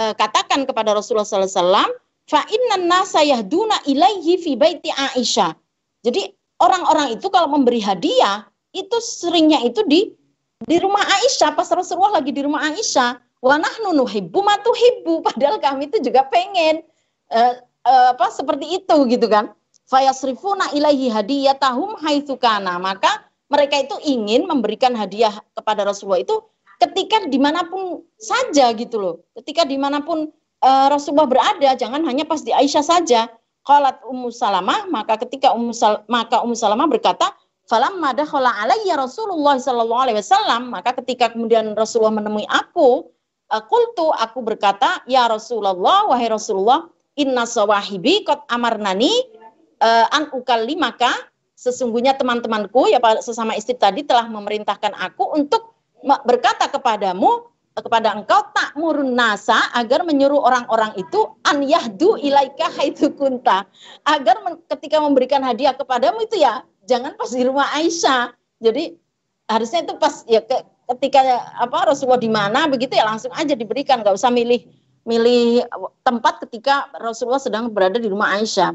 [0.00, 1.90] uh, katakan kepada Rasulullah sallallahu alaihi wasallam,
[2.26, 5.52] fa inna nasa yahduna ilaihi fi baiti Aisyah.
[6.06, 10.12] Jadi orang-orang itu kalau memberi hadiah itu seringnya itu di
[10.64, 11.56] di rumah Aisyah.
[11.56, 16.80] Pas Rasulullah lagi di rumah Aisyah wa nahnu nuhibbu matuhibbu padahal kami itu juga pengen
[17.32, 19.52] uh, uh, apa seperti itu gitu kan.
[19.86, 22.74] Fayasrifuna ilaihi hadiyatahum haitsu kana.
[22.82, 26.42] Maka mereka itu ingin memberikan hadiah kepada Rasulullah itu
[26.82, 29.14] ketika di mana pun saja gitu loh.
[29.38, 30.26] Ketika di mana pun
[30.66, 33.30] uh, Rasulullah berada jangan hanya pas di Aisyah saja
[33.66, 37.34] Qalat Ummu Salamah, maka ketika Ummu Sal maka Ummu Salamah berkata,
[37.66, 43.10] "Falamma dakhala alayya Rasulullah sallallahu alaihi wasallam," maka ketika kemudian Rasulullah menemui aku,
[43.66, 46.86] qultu aku berkata, "Ya Rasulullah, wahai Rasulullah,
[47.18, 49.10] inna sawahibi qad amarnani
[49.82, 51.10] uh, an ukallimaka."
[51.56, 55.72] Sesungguhnya teman-temanku ya sesama istri tadi telah memerintahkan aku untuk
[56.04, 63.12] berkata kepadamu kepada engkau tak murun nasa agar menyuruh orang-orang itu an yahdu ilaika haitu
[63.12, 63.68] kunta.
[64.08, 68.32] Agar men, ketika memberikan hadiah kepadamu itu ya jangan pas di rumah Aisyah.
[68.64, 68.96] Jadi
[69.52, 70.56] harusnya itu pas ya ke,
[70.96, 71.20] ketika
[71.60, 74.00] apa Rasulullah di mana begitu ya langsung aja diberikan.
[74.00, 74.64] Nggak usah milih
[75.04, 75.68] milih
[76.00, 78.72] tempat ketika Rasulullah sedang berada di rumah Aisyah.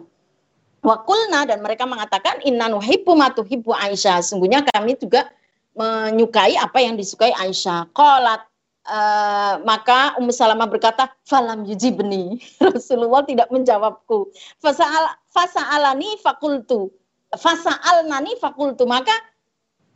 [0.81, 4.21] Wakulna dan mereka mengatakan inna nuhibbu matuhibbu Aisyah.
[4.21, 5.29] Sungguhnya kami juga
[5.73, 7.89] menyukai apa yang disukai Aisyah.
[7.97, 8.50] Qalat
[8.81, 12.41] Uh, maka Ummu Salamah berkata, "Falam yujibni."
[12.73, 14.33] Rasulullah tidak menjawabku.
[14.57, 16.89] Fasa'al fasa'alani fakultu.
[17.29, 18.89] Fasa'alnani fakultu.
[18.89, 19.13] Maka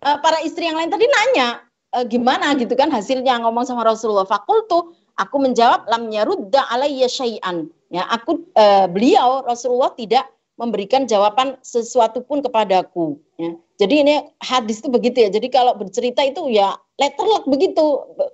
[0.06, 1.66] uh, para istri yang lain tadi nanya,
[1.98, 4.30] uh, gimana gitu kan hasilnya ngomong sama Rasulullah.
[4.30, 7.66] Fakultu, aku menjawab lam yarudda alayya syai'an.
[7.90, 13.20] Ya, aku uh, beliau Rasulullah tidak memberikan jawaban sesuatu pun kepadaku.
[13.36, 13.52] Ya.
[13.76, 15.30] Jadi ini hadis itu begitu ya.
[15.32, 17.84] Jadi kalau bercerita itu ya letterlock begitu.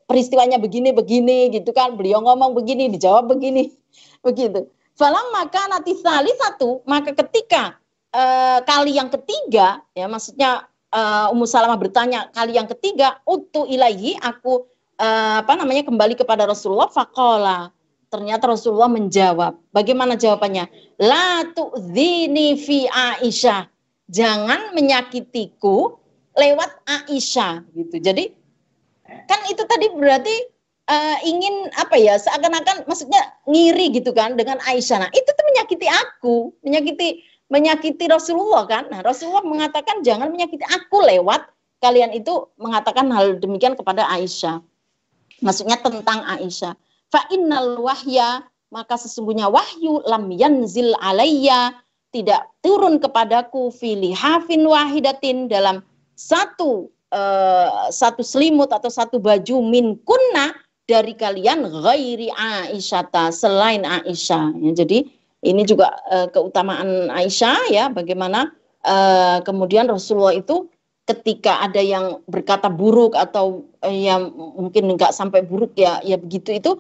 [0.05, 1.97] Peristiwanya begini-begini gitu kan.
[1.97, 3.73] Beliau ngomong begini, dijawab begini.
[4.27, 4.69] Begitu.
[4.93, 7.81] Falam maka nanti satu, maka ketika
[8.13, 14.13] uh, kali yang ketiga, ya maksudnya uh, Ummu Salamah bertanya kali yang ketiga, utu ilahi,
[14.21, 14.69] aku
[15.01, 17.73] uh, apa namanya kembali kepada Rasulullah, fakola.
[18.11, 19.55] Ternyata Rasulullah menjawab.
[19.71, 20.67] Bagaimana jawabannya?
[20.99, 23.71] La tu'zini fi Aisyah.
[24.11, 25.95] Jangan menyakitiku
[26.35, 27.95] lewat Aisyah gitu.
[28.03, 28.35] Jadi
[29.31, 30.35] kan itu tadi berarti
[30.91, 35.07] uh, ingin apa ya seakan-akan maksudnya ngiri gitu kan dengan Aisyah.
[35.07, 36.35] Nah, itu tuh menyakiti aku,
[36.67, 38.91] menyakiti menyakiti Rasulullah kan.
[38.91, 41.47] Nah, Rasulullah mengatakan jangan menyakiti aku lewat
[41.79, 44.59] kalian itu mengatakan hal demikian kepada Aisyah.
[45.41, 46.77] Maksudnya tentang Aisyah.
[47.11, 51.75] Fa innal wahya maka sesungguhnya wahyu lam yanzil alayya
[52.15, 55.83] tidak turun kepadaku fili hafin wahidatin dalam
[56.15, 60.55] satu uh, satu selimut atau satu baju min kunna
[60.87, 64.55] dari kalian ghairi Aisyata selain Aisyah.
[64.59, 65.07] Ya, jadi
[65.43, 68.51] ini juga uh, keutamaan Aisyah ya bagaimana
[68.87, 70.67] uh, kemudian Rasulullah itu
[71.07, 76.71] ketika ada yang berkata buruk atau yang mungkin nggak sampai buruk ya ya begitu itu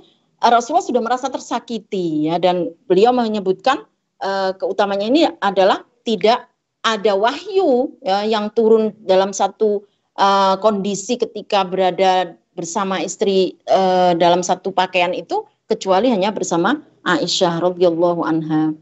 [0.41, 3.85] Rasulullah sudah merasa tersakiti ya dan beliau menyebutkan
[4.25, 6.49] uh, keutamanya ini adalah tidak
[6.81, 9.85] ada wahyu ya, yang turun dalam satu
[10.17, 17.61] uh, kondisi ketika berada bersama istri uh, dalam satu pakaian itu kecuali hanya bersama Aisyah
[17.61, 18.73] radhiyallahu anha.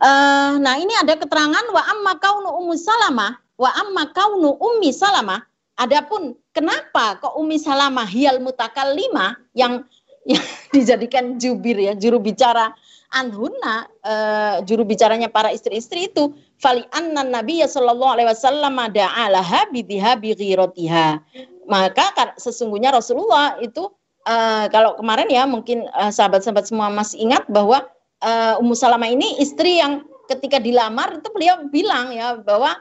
[0.00, 5.44] Uh, nah ini ada keterangan wa amma kaunu ummu salamah wa amma kaunu ummi salamah.
[5.74, 9.82] Adapun kenapa kok Ummi Salamah hial mutakallima yang
[10.22, 12.72] yang dijadikan jubir ya juru bicara
[13.14, 20.34] anhuna uh, juru bicaranya para istri-istri itu fali anna Nabi sallallahu alaihi wasallam da'alaha bidhihabi
[20.34, 21.22] ghiratiha.
[21.64, 23.88] Maka sesungguhnya Rasulullah itu
[24.28, 27.88] uh, kalau kemarin ya mungkin eh, sahabat-sahabat semua masih ingat bahwa
[28.20, 32.76] uh, Ummu Salamah ini istri yang ketika dilamar itu beliau bilang ya bahwa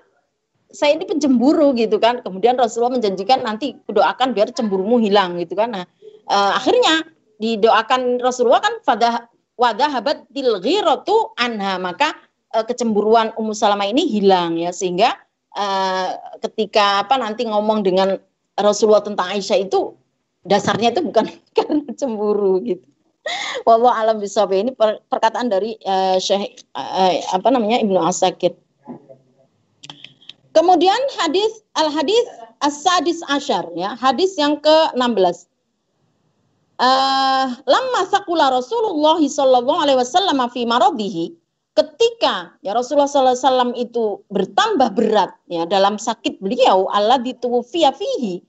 [0.73, 2.19] saya ini pencemburu gitu kan.
[2.25, 5.77] Kemudian Rasulullah menjanjikan nanti doakan biar cemburumu hilang gitu kan.
[5.77, 5.85] Nah,
[6.27, 7.05] uh, akhirnya
[7.37, 12.17] didoakan Rasulullah kan pada wadah habat ghiratu anha maka
[12.57, 15.13] uh, kecemburuan Ummu Salamah ini hilang ya sehingga
[15.53, 16.09] uh,
[16.41, 18.17] ketika apa nanti ngomong dengan
[18.57, 19.93] Rasulullah tentang Aisyah itu
[20.45, 22.85] dasarnya itu bukan karena cemburu gitu.
[23.63, 24.75] Wallah alam bisawab ini
[25.07, 28.51] perkataan dari uh, Syekh uh, apa namanya Ibnu Asakir.
[30.53, 32.21] Kemudian hadis al hadis
[32.61, 35.49] as-sadis asyar ya, hadis yang ke-16.
[36.77, 41.31] Uh, lama sakula Rasulullah sallallahu alaihi wasallam fi maradihi
[41.77, 47.93] ketika ya Rasulullah sallallahu alaihi wasallam itu bertambah berat ya dalam sakit beliau Allah dituwfiya
[47.93, 48.41] fihi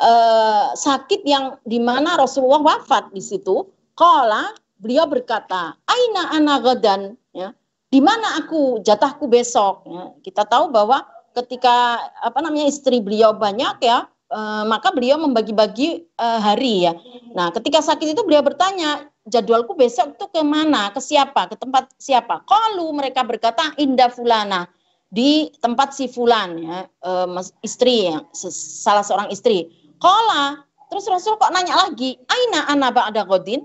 [0.00, 7.14] uh, sakit yang di mana Rasulullah wafat di situ, kala beliau berkata, Aina ana gadan,
[7.30, 7.54] ya,
[7.90, 9.86] di mana aku jatahku besok.
[9.86, 16.06] Ya, kita tahu bahwa ketika apa namanya istri beliau banyak ya, uh, maka beliau membagi-bagi
[16.16, 16.94] uh, hari ya.
[17.34, 21.90] Nah, ketika sakit itu beliau bertanya, jadwalku besok itu ke mana, ke siapa, ke tempat
[21.98, 22.46] siapa?
[22.46, 24.70] Kalau mereka berkata indah fulana
[25.10, 27.26] di tempat si fulan ya, uh,
[27.66, 29.70] istri ya, salah seorang istri.
[29.98, 33.62] Kola, terus Rasul kok nanya lagi, Aina ana ba'da godin?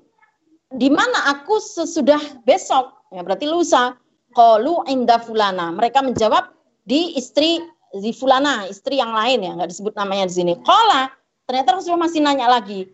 [0.70, 2.94] Di mana aku sesudah besok?
[3.10, 3.98] Ya berarti lusa.
[4.30, 5.74] Kolu inda fulana.
[5.74, 6.54] Mereka menjawab
[6.90, 7.62] di istri
[7.94, 10.54] di fulana, istri yang lain ya, nggak disebut namanya di sini.
[10.66, 11.14] Kola,
[11.46, 12.90] ternyata Rasul masih nanya lagi.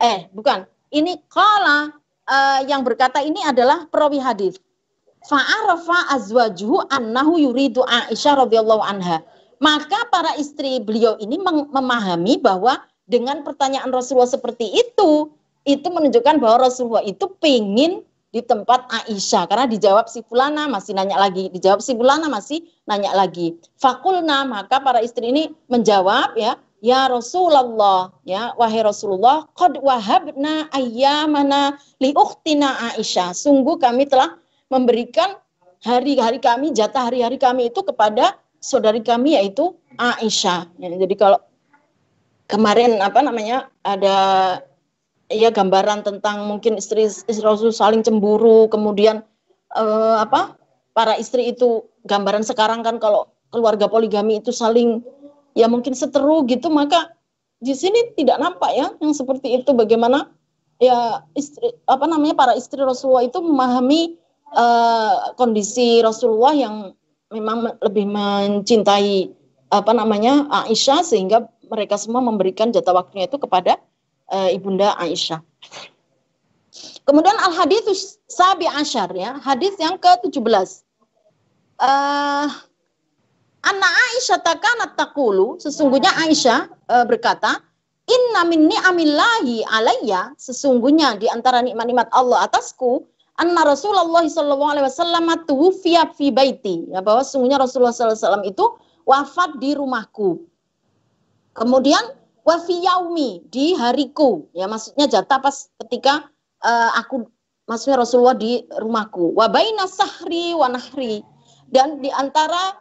[0.00, 0.68] Eh, bukan.
[0.90, 1.88] Ini kola
[2.26, 4.58] uh, yang berkata ini adalah perawi hadis.
[5.28, 9.20] Fa'arafa azwajuhu annahu yuridu Aisyah radhiyallahu anha
[9.60, 11.36] maka para istri beliau ini
[11.68, 15.28] memahami bahwa dengan pertanyaan Rasulullah seperti itu,
[15.68, 21.18] itu menunjukkan bahwa Rasulullah itu pingin di tempat Aisyah karena dijawab si fulana masih nanya
[21.18, 23.58] lagi, dijawab si fulana masih nanya lagi.
[23.78, 31.74] Fakulna maka para istri ini menjawab ya, ya Rasulullah ya wahai Rasulullah, qad wahabna ayyamana
[31.98, 33.34] li ukhtina Aisyah.
[33.34, 34.38] Sungguh kami telah
[34.70, 35.34] memberikan
[35.82, 40.70] hari-hari kami, jatah hari-hari kami itu kepada saudari kami yaitu Aisyah.
[40.78, 41.42] Ya, jadi kalau
[42.46, 44.16] kemarin apa namanya ada
[45.30, 49.22] ya gambaran tentang mungkin istri, istri Rasul saling cemburu, kemudian
[49.78, 50.58] eh, apa
[50.92, 55.02] para istri itu gambaran sekarang kan kalau keluarga poligami itu saling
[55.54, 57.14] ya mungkin seteru gitu maka
[57.62, 59.70] di sini tidak nampak ya yang seperti itu.
[59.70, 60.32] Bagaimana
[60.80, 64.16] ya istri apa namanya para istri Rasulullah itu memahami
[64.56, 66.96] uh, kondisi Rasulullah yang
[67.30, 69.30] memang lebih mencintai
[69.70, 73.78] apa namanya Aisyah sehingga mereka semua memberikan jatah waktunya itu kepada
[74.30, 75.42] uh, ibunda Aisyah.
[77.04, 80.86] Kemudian al hadis sabi asyar ya, hadis yang ke-17.
[81.80, 82.46] Uh,
[83.60, 87.60] Anak Aisyah takanat takulu, sesungguhnya Aisyah uh, berkata,
[88.10, 93.06] Inna minni amillahi alayya sesungguhnya di antara nikmat-nikmat Allah atasku
[93.38, 98.44] anna Rasulullah sallallahu alaihi wasallam tuwfiya fi baiti ya bahwa sesungguhnya Rasulullah sallallahu alaihi wasallam
[98.50, 98.64] itu
[99.06, 100.42] wafat di rumahku.
[101.54, 102.02] Kemudian
[102.46, 106.28] wa fi yaumi di hariku ya maksudnya jatah pas ketika
[106.64, 107.28] uh, aku
[107.70, 109.30] maksudnya Rasulullah di rumahku.
[109.38, 110.66] Wa baina sahri wa
[111.70, 112.74] dan di antara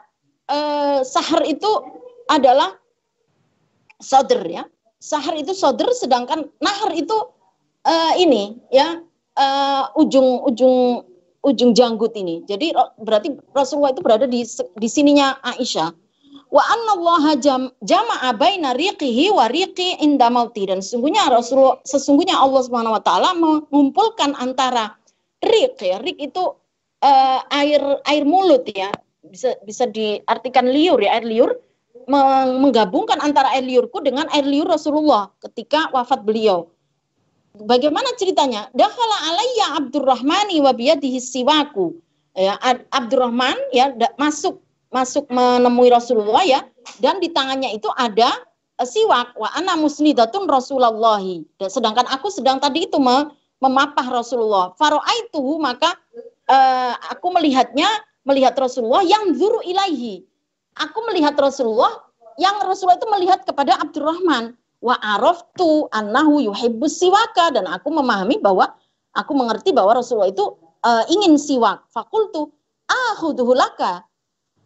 [0.49, 1.69] uh, sahar itu
[2.25, 2.73] adalah
[4.01, 4.65] sodr ya
[4.97, 7.13] sahar itu sodr sedangkan nahar itu
[7.85, 8.97] uh, ini ya
[9.37, 11.05] uh, ujung ujung
[11.45, 12.43] ujung janggut ini.
[12.49, 14.41] Jadi berarti Rasulullah itu berada di
[14.75, 15.93] di sininya Aisyah.
[16.49, 22.61] Wa annallaha jam, jama'a baina riqihi wa riqi inda mauti dan sesungguhnya Rasulullah sesungguhnya Allah
[22.65, 24.97] Subhanahu wa taala mengumpulkan antara
[25.45, 26.57] riq ya, riq itu
[27.05, 28.89] uh, air air mulut ya.
[29.29, 31.53] Bisa bisa diartikan liur ya, air liur
[32.57, 36.73] menggabungkan antara air liurku dengan air liur Rasulullah ketika wafat beliau.
[37.53, 38.73] Bagaimana ceritanya?
[38.73, 41.93] Dakhala alayya Abdurrahmani wa biyadihi siwaku.
[42.33, 42.57] Ya,
[42.89, 46.61] Abdurrahman ya masuk masuk menemui Rasulullah ya
[46.97, 48.29] dan di tangannya itu ada
[48.81, 51.21] uh, siwak wa ana musnidatun Rasulullah.
[51.69, 52.97] Sedangkan aku sedang tadi itu
[53.61, 54.73] memapah Rasulullah.
[54.77, 55.93] Faro'aituhu maka
[56.49, 57.87] uh, aku melihatnya
[58.25, 60.29] melihat Rasulullah yang zuru ilaihi
[60.79, 61.91] aku melihat Rasulullah
[62.39, 68.71] yang Rasulullah itu melihat kepada Abdurrahman wa araftu annahu yuhibbus siwaka dan aku memahami bahwa
[69.11, 70.55] aku mengerti bahwa Rasulullah itu
[70.87, 71.83] uh, ingin siwak.
[71.91, 72.55] Fakultu
[72.87, 74.07] akhudhu laka.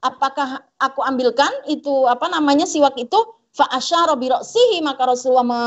[0.04, 3.16] Apakah aku ambilkan itu apa namanya siwak itu
[3.56, 4.28] fa asyara bi
[4.84, 5.62] maka Rasulullah me,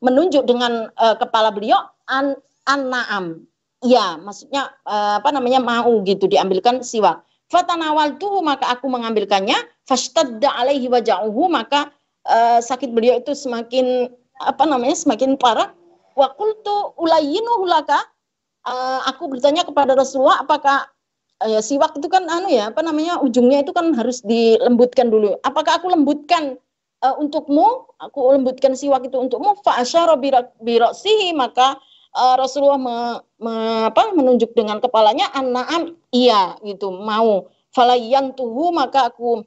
[0.00, 1.78] menunjuk dengan uh, kepala beliau
[2.08, 2.34] an
[2.66, 3.44] an-na'am.
[3.82, 7.20] Ya, maksudnya uh, apa namanya mau gitu diambilkan siwak.
[7.50, 9.58] Fatanawal tuh maka aku mengambilkannya.
[9.84, 11.90] Fashtadda alaihi waja'uhu maka
[12.30, 14.08] uh, sakit beliau itu semakin
[14.40, 15.74] apa namanya semakin parah.
[16.14, 18.00] Wa qultu ulayyinu laka.
[18.62, 20.86] Uh, aku bertanya kepada Rasulullah apakah
[21.48, 25.38] ya siwak itu kan anu ya apa namanya ujungnya itu kan harus dilembutkan dulu.
[25.42, 26.58] Apakah aku lembutkan
[27.02, 27.88] uh, untukmu?
[28.02, 29.58] Aku lembutkan siwak itu untukmu.
[29.62, 30.30] Fa asyara bi
[31.34, 31.78] maka
[32.16, 32.96] uh, Rasulullah me,
[33.40, 33.54] me,
[33.88, 39.44] apa, menunjuk dengan kepalanya an-na'am iya gitu mau falayan tuhu maka aku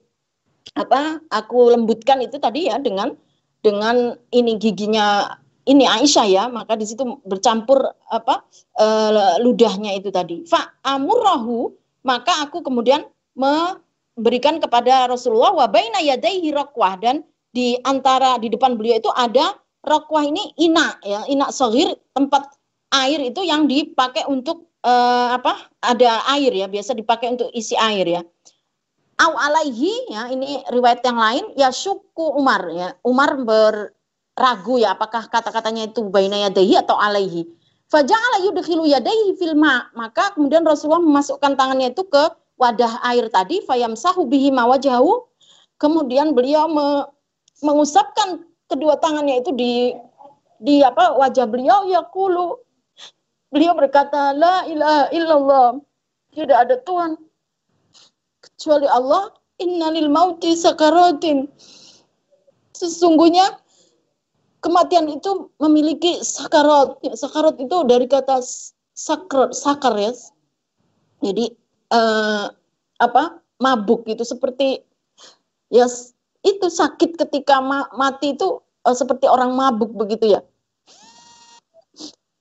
[0.74, 3.14] apa aku lembutkan itu tadi ya dengan
[3.62, 8.46] dengan ini giginya ini Aisyah ya maka di situ bercampur apa
[8.82, 11.74] uh, ludahnya itu tadi fa amurahu
[12.06, 13.02] maka aku kemudian
[13.34, 19.58] memberikan kepada Rasulullah wa baina yadaihi rakwah dan di antara di depan beliau itu ada
[19.82, 22.46] rakwah ini ina ya ina sogir tempat
[22.94, 28.06] air itu yang dipakai untuk uh, apa ada air ya biasa dipakai untuk isi air
[28.06, 28.22] ya.
[29.16, 32.94] Au alaihi ya ini riwayat yang lain ya syuku Umar ya.
[33.02, 37.48] Umar berragu ya apakah kata-katanya itu baina yadaihi atau alaihi
[37.96, 39.88] faja'ala yudkhilu yadaihi fil ma.
[39.96, 42.24] Maka kemudian Rasulullah memasukkan tangannya itu ke
[42.60, 45.24] wadah air tadi fayamsahu bihi mawajahu
[45.80, 47.08] kemudian beliau me,
[47.64, 49.96] mengusapkan kedua tangannya itu di
[50.60, 51.88] di apa wajah beliau.
[51.88, 52.60] Ya kulu
[53.52, 55.68] beliau berkata la ilaha illallah
[56.36, 57.16] tidak ada Tuhan
[58.44, 59.32] kecuali Allah.
[59.56, 61.48] Innalil mauti sakaratin.
[62.76, 63.56] Sesungguhnya
[64.66, 66.98] kematian itu memiliki sakarat.
[67.14, 68.42] Sakarat itu dari kata
[68.98, 70.16] sakar sakar ya
[71.24, 71.52] jadi
[71.92, 72.52] uh,
[73.00, 74.84] apa mabuk gitu seperti
[75.72, 75.88] ya
[76.46, 80.42] itu sakit ketika ma mati itu uh, seperti orang mabuk begitu ya.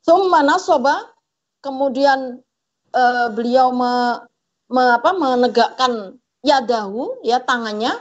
[0.04, 1.16] Summa nasoba
[1.64, 2.44] kemudian
[2.92, 4.20] uh, beliau me,
[4.68, 7.96] me, apa, menegakkan yadahu ya tangannya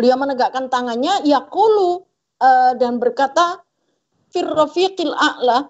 [0.00, 2.08] beliau menegakkan tangannya yakulu
[2.40, 3.60] uh, dan berkata
[4.32, 5.68] firrafiqil a'la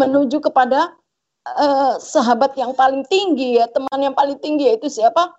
[0.00, 0.96] menuju kepada
[1.44, 5.36] uh, sahabat yang paling tinggi ya teman yang paling tinggi yaitu siapa?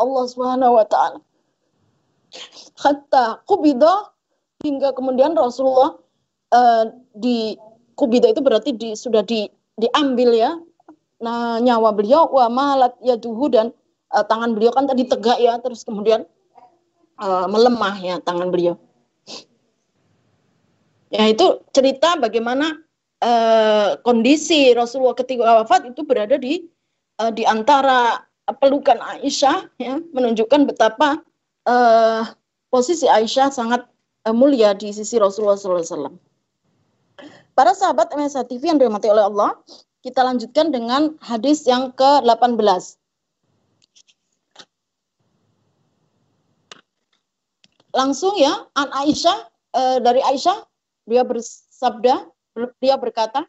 [0.00, 1.20] Allah Subhanahu wa taala.
[2.80, 4.10] Hatta kubida
[4.64, 6.00] hingga kemudian Rasulullah
[6.56, 7.54] uh, di
[7.94, 9.46] kubida itu berarti di, sudah di,
[9.78, 10.50] diambil ya.
[11.22, 13.70] Nah nyawa beliau wa malat ya duhu dan
[14.10, 15.60] uh, tangan beliau kan tadi tegak ya.
[15.62, 16.26] Terus kemudian
[17.20, 18.78] uh, melemah ya tangan beliau.
[21.14, 22.80] Ya itu cerita bagaimana
[23.22, 26.66] uh, kondisi Rasulullah ketika wafat itu berada di
[27.22, 28.26] uh, di antara
[28.58, 31.22] pelukan Aisyah ya menunjukkan betapa
[31.70, 32.22] uh,
[32.68, 33.86] posisi Aisyah sangat
[34.26, 36.18] uh, mulia di sisi Rasulullah SAW.
[37.54, 39.54] Para sahabat MSA TV yang dirahmati oleh Allah,
[40.02, 42.58] kita lanjutkan dengan hadis yang ke-18.
[47.94, 49.38] Langsung ya an Aisyah
[49.78, 50.66] uh, dari Aisyah
[51.06, 52.26] dia bersabda
[52.82, 53.46] dia berkata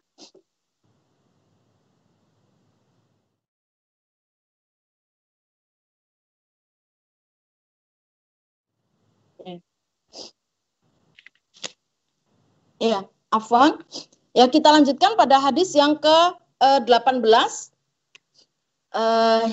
[12.76, 13.80] Ya, afwan.
[14.36, 17.24] Ya, kita lanjutkan pada hadis yang ke-18.
[18.92, 19.48] Uh,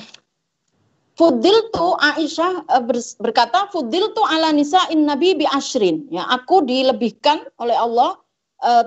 [1.14, 2.84] Fudil tu Aisyah uh,
[3.22, 8.18] berkata Fudil tu ala nisa in nabi bi ashrin ya aku dilebihkan oleh Allah
[8.66, 8.84] uh,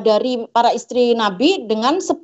[0.00, 2.16] dari para istri nabi dengan 10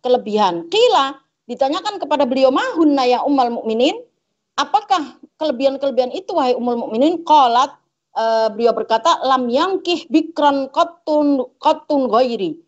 [0.00, 0.64] kelebihan.
[0.72, 4.00] Kila ditanyakan kepada beliau mahunna ya ummal mukminin
[4.56, 7.76] apakah kelebihan-kelebihan itu wahai ummul mukminin qalat
[8.16, 12.58] uh, beliau berkata lam yangkih bikran qattun qattun ghairi.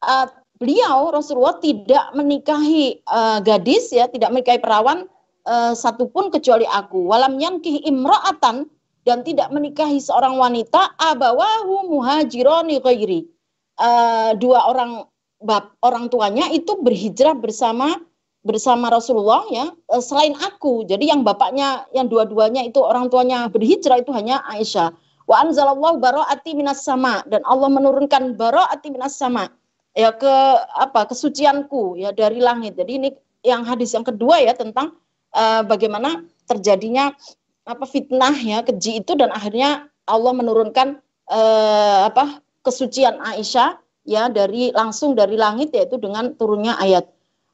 [0.00, 0.26] Uh,
[0.58, 5.06] beliau Rasulullah tidak menikahi uh, gadis ya tidak menikahi perawan
[5.48, 7.08] uh, satupun kecuali aku.
[7.08, 8.68] Walam yankih imra'atan
[9.08, 13.24] dan tidak menikahi seorang wanita abawahu muhajironi ghairi.
[13.80, 15.08] Uh, dua orang
[15.40, 17.94] bab orang tuanya itu berhijrah bersama
[18.42, 20.84] bersama Rasulullah ya uh, selain aku.
[20.84, 24.92] Jadi yang bapaknya yang dua-duanya itu orang tuanya berhijrah itu hanya Aisyah.
[25.28, 29.48] Wa anzalallahu bara'ati minas sama dan Allah menurunkan bara'ati minas sama
[29.92, 30.34] ya ke
[30.76, 32.76] apa kesucianku ya dari langit.
[32.76, 33.08] Jadi ini
[33.44, 34.96] yang hadis yang kedua ya tentang
[35.34, 37.12] uh, bagaimana terjadinya
[37.68, 43.76] apa fitnah ya keji itu dan akhirnya Allah menurunkan uh, apa kesucian Aisyah
[44.08, 47.04] ya dari langsung dari langit yaitu dengan turunnya ayat.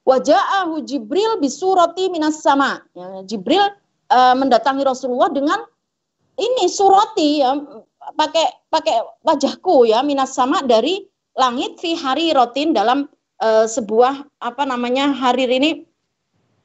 [0.05, 2.85] Waja'ahu Jibril bisurati minas sama.
[2.93, 3.65] Ya, Jibril
[4.13, 5.65] uh, mendatangi Rasulullah dengan
[6.39, 7.57] ini surati ya
[8.15, 13.09] pakai pakai wajahku ya minas sama dari langit fi hari rotin dalam
[13.41, 15.89] uh, sebuah apa namanya hari ini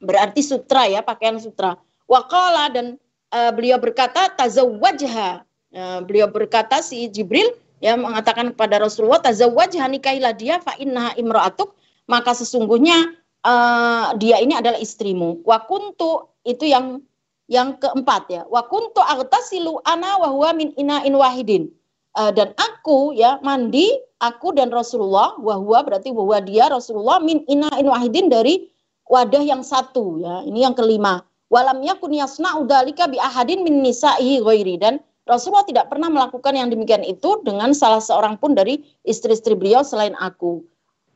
[0.00, 1.76] berarti sutra ya, pakaian sutra.
[2.10, 2.98] Waqala dan
[3.30, 5.46] uh, beliau berkata tazawwajha.
[5.70, 7.46] Uh, beliau berkata si Jibril
[7.78, 11.78] ya mengatakan kepada Rasulullah tazawwajha nikahilah dia fa innaha imra'atuk
[12.10, 13.14] maka sesungguhnya
[13.46, 15.46] uh, dia ini adalah istrimu.
[15.46, 16.98] Wa kuntu itu yang
[17.46, 18.42] yang keempat ya.
[18.50, 21.70] Wa kuntu aghtasilu ana wa huwa min ina'in wahidin.
[22.18, 23.86] Uh, dan aku ya mandi
[24.18, 28.69] aku dan Rasulullah wahwa berarti bahwa dia Rasulullah min ina'in wahidin dari
[29.10, 30.46] wadah yang satu ya.
[30.46, 31.26] Ini yang kelima.
[31.50, 36.70] Walam yakun yasna'u dzalika bi ahadin min nisa'ihi ghairi dan Rasulullah tidak pernah melakukan yang
[36.70, 40.62] demikian itu dengan salah seorang pun dari istri-istri beliau selain aku.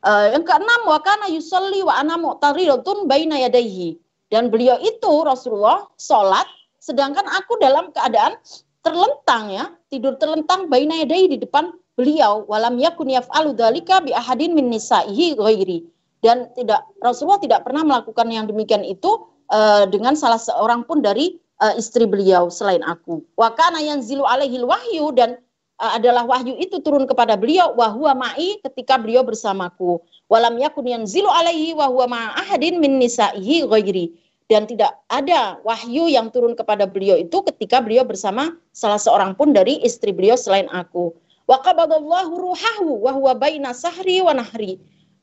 [0.05, 3.97] Uh, yang keenam wa kana yusalli wa ana mu'taridatun baina yadayhi.
[4.29, 6.45] Dan beliau itu Rasulullah salat
[6.83, 8.37] sedangkan aku dalam keadaan
[8.85, 14.53] terlentang ya, tidur terlentang baina yadayhi di depan beliau walam yakun yaf'alu dzalika bi ahadin
[14.53, 15.87] min nisa'ihi ghairi
[16.25, 21.37] dan tidak Rasulullah tidak pernah melakukan yang demikian itu uh, dengan salah seorang pun dari
[21.61, 23.21] uh, istri beliau selain aku.
[23.37, 25.37] Wa kana yanzilu alaihi wahyu dan
[25.85, 30.01] uh, adalah wahyu itu turun kepada beliau wa huwa ma'i ketika beliau bersamaku.
[30.33, 34.17] Walam yakun yanzilu alaihi wa huwa ma'ahadin min nisa'ihi ghairi
[34.49, 39.53] dan tidak ada wahyu yang turun kepada beliau itu ketika beliau bersama salah seorang pun
[39.53, 41.13] dari istri beliau selain aku.
[41.45, 44.33] Wa qabadallahu ruhahu wa huwa baina sahri wa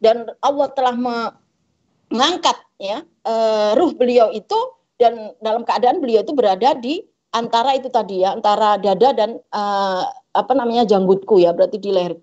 [0.01, 4.57] dan Allah telah mengangkat ya uh, ruh beliau itu
[4.97, 10.03] dan dalam keadaan beliau itu berada di antara itu tadi ya antara dada dan uh,
[10.35, 12.17] apa namanya janggutku ya berarti di leher.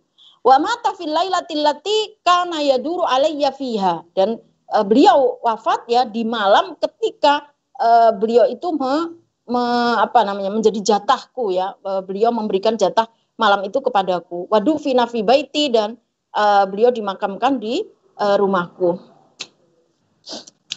[0.44, 4.04] Wa mata fil lailatil lati kana yaduru alayya fiha.
[4.14, 4.38] Dan
[4.72, 7.48] uh, beliau wafat ya di malam ketika
[7.80, 9.18] uh, beliau itu me,
[9.48, 9.62] me,
[9.98, 13.08] apa namanya menjadi jatahku ya uh, beliau memberikan jatah
[13.40, 14.48] malam itu kepadaku.
[14.48, 15.98] Wadu fi baiti dan
[16.39, 17.82] uh, beliau dimakamkan di
[18.22, 19.03] uh, rumahku.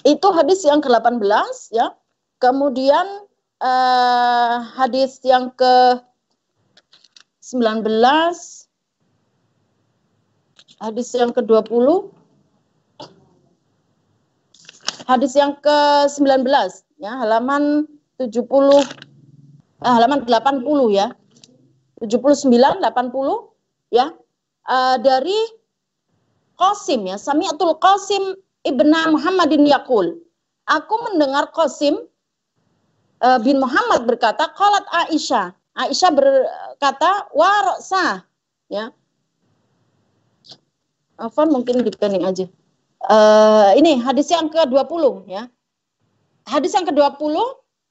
[0.02, 1.22] Itu hadis yang ke-18
[1.70, 1.94] ya.
[2.42, 3.06] Kemudian
[3.62, 6.02] uh, hadis yang ke
[7.46, 7.86] 19
[10.82, 12.10] hadis yang ke-20
[15.06, 16.48] hadis yang ke-19
[16.98, 17.86] ya halaman
[18.18, 18.82] 70 eh,
[19.84, 21.14] halaman 80 ya
[22.02, 22.50] 79
[22.82, 24.16] 80 ya
[24.68, 25.38] uh, dari
[26.60, 28.38] Qasim ya, Sami'atul Qasim
[28.68, 30.22] ibna Muhammadin Yakul.
[30.70, 31.98] Aku mendengar Qasim
[33.26, 35.54] uh, bin Muhammad berkata, Qalat Aisyah.
[35.74, 38.26] Aisyah berkata, waroksa.
[38.70, 38.94] Ya.
[41.18, 42.46] Afan mungkin dipending aja.
[43.10, 45.50] Uh, ini hadis yang ke-20 ya.
[46.46, 47.34] Hadis yang ke-20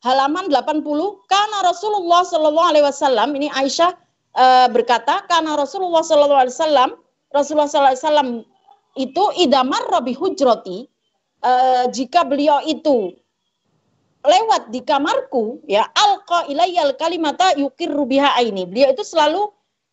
[0.06, 0.82] halaman 80
[1.28, 3.92] karena Rasulullah Shallallahu alaihi wasallam ini Aisyah
[4.36, 6.90] uh, berkata karena Rasulullah Sallallahu Alaihi Wasallam
[7.30, 8.30] Rasulullah Sallallahu Alaihi Wasallam
[8.98, 10.90] itu idamar robi hujroti
[11.46, 13.14] uh, jika beliau itu
[14.20, 18.68] lewat di kamarku ya alqa ilayyal kalimata yukirru biha aini.
[18.68, 19.48] Beliau itu selalu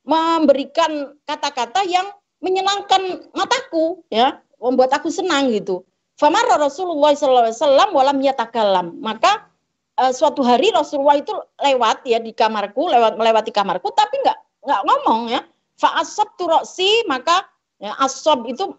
[0.08, 2.08] memberikan kata-kata yang
[2.44, 5.84] menyenangkan mataku ya, membuat aku senang gitu.
[6.18, 8.98] Famara Rasulullah SAW walam yatakalam.
[9.00, 9.47] Maka
[9.98, 14.82] uh, suatu hari Rasulullah itu lewat ya di kamarku, lewat melewati kamarku, tapi nggak nggak
[14.86, 15.42] ngomong ya.
[15.78, 17.46] Fa'asab turoksi maka
[17.78, 18.74] ya, asob itu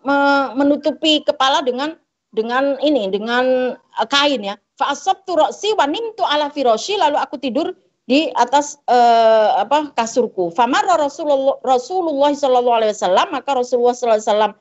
[0.59, 1.95] menutupi kepala dengan
[2.35, 7.75] dengan ini dengan uh, kain ya Fa'asab roksi wanim tu ala firoshi lalu aku tidur
[8.07, 10.55] di atas uh, apa kasurku.
[10.55, 14.53] Famar Rasulullah Rasulullah sallallahu alaihi wasallam maka Rasulullah sallallahu alaihi wasallam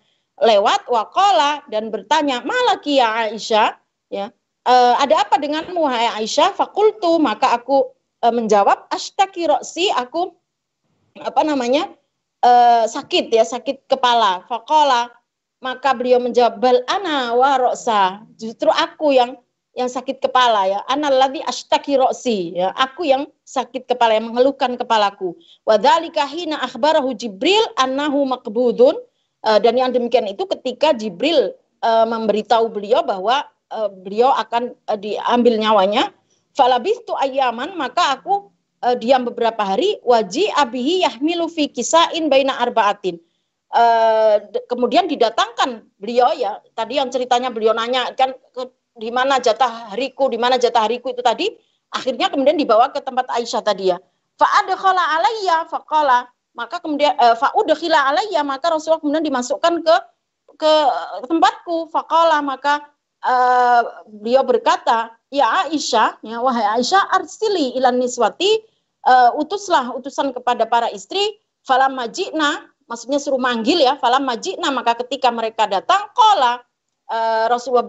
[0.41, 3.77] lewat waqala dan bertanya malaki ya Aisyah
[4.09, 4.33] ya
[4.67, 6.53] uh, ada apa denganmu hai Aisyah?
[6.53, 7.87] Fakultu maka aku
[8.21, 10.35] uh, menjawab ashtaki roksi aku
[11.17, 11.89] apa namanya
[12.43, 14.43] uh, sakit ya sakit kepala.
[14.45, 15.09] Faqala
[15.63, 19.39] maka beliau menjawab bal ana wa rosa justru aku yang
[19.77, 20.81] yang sakit kepala ya.
[20.89, 22.57] Analladzi ashtaki roksi.
[22.57, 25.37] Ya aku yang sakit kepala yang mengeluhkan kepalaku.
[25.63, 28.97] Wa dzalika hina akhbarahu jibril annahu maqbudun.
[29.45, 31.53] Uh, dan yang demikian itu ketika jibril
[31.85, 36.13] uh, memberitahu beliau bahwa uh, beliau akan uh, diambil nyawanya.
[36.57, 38.49] Falabistu ayaman maka aku
[38.81, 40.01] uh, diam beberapa hari.
[40.01, 43.19] Waji abihi yahmilu fi kisain baina arbaatin.
[43.67, 44.39] Uh,
[44.71, 48.31] kemudian didatangkan beliau ya tadi yang ceritanya beliau nanya kan
[48.97, 51.51] di mana jatah hariku, di mana jatah hariku itu tadi,
[51.93, 54.01] akhirnya kemudian dibawa ke tempat Aisyah tadi ya.
[54.41, 56.25] Fa'adkhala alayya faqala,
[56.57, 59.95] maka kemudian uh, fa'udkhila alayya, maka Rasulullah kemudian dimasukkan ke
[60.57, 60.73] ke
[61.29, 62.81] tempatku, faqala, maka
[63.27, 68.63] uh, beliau berkata, "Ya Aisyah, ya wahai Aisyah, arsili ilan niswati,
[69.03, 71.35] uh, utuslah utusan kepada para istri,
[71.67, 76.63] falam majina, maksudnya suruh manggil ya, falam majina, maka ketika mereka datang, qala
[77.11, 77.85] uh, Rasulullah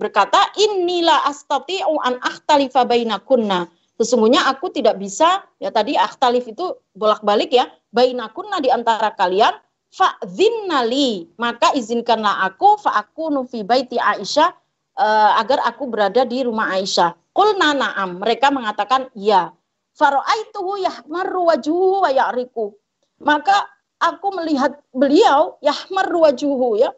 [0.00, 3.68] berkata, inilah astati'u an akhtalifa bainakunna.
[4.00, 9.52] Sesungguhnya aku tidak bisa, ya tadi akhtalif itu bolak-balik ya, bainakunna di antara kalian,
[9.92, 14.61] fa'zinnali, maka izinkanlah aku, fa'aku nufi baiti Aisyah,
[14.98, 17.14] uh, agar aku berada di rumah Aisyah.
[17.32, 19.52] Qulna na'am, mereka mengatakan ya.
[19.92, 22.72] Faro'aituhu yahmaru wajuhu wa ya'riku.
[23.20, 23.68] Maka
[24.00, 26.90] aku melihat beliau yahmaru wajuhu ya,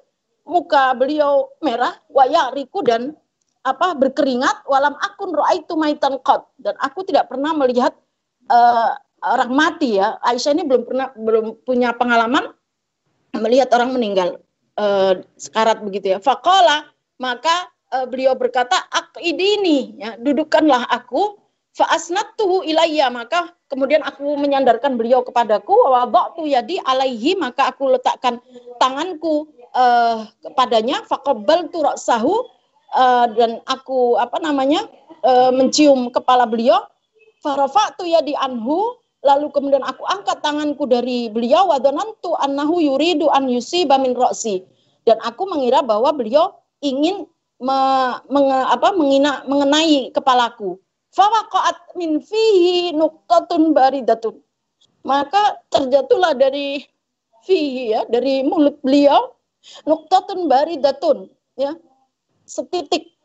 [0.44, 3.16] muka beliau merah wayariku dan
[3.64, 7.96] apa berkeringat walam akun itu maitan qad dan aku tidak pernah melihat
[8.52, 8.92] uh,
[9.24, 12.52] orang mati ya Aisyah ini belum pernah belum punya pengalaman
[13.40, 14.36] melihat orang meninggal
[14.76, 21.38] uh, sekarat begitu ya faqala maka uh, beliau berkata ak ini ya dudukkanlah aku
[21.82, 23.10] asnatuhu ilayya.
[23.10, 28.38] Maka kemudian aku menyandarkan beliau kepadaku wa wada'tu yadi alaihi maka aku letakkan
[28.82, 32.46] tanganku uh, kepadanya fakobal turok sahu
[32.94, 34.86] uh, dan aku apa namanya
[35.26, 36.86] uh, mencium kepala beliau
[37.42, 43.50] farafatu ya di anhu lalu kemudian aku angkat tanganku dari beliau wadonantu annahu yuridu an
[43.50, 44.62] yusiba min roksi
[45.08, 47.26] dan aku mengira bahwa beliau ingin
[47.60, 47.78] me,
[48.30, 50.78] menge, apa, mengina, mengenai kepalaku.
[51.14, 54.38] Fawaqa'at min fihi nuqtatun baridatun.
[55.04, 56.82] Maka terjatuhlah dari
[57.44, 59.34] fihi ya dari mulut beliau
[59.88, 61.72] Nuktatun baridatun ya.
[62.44, 63.16] Setitik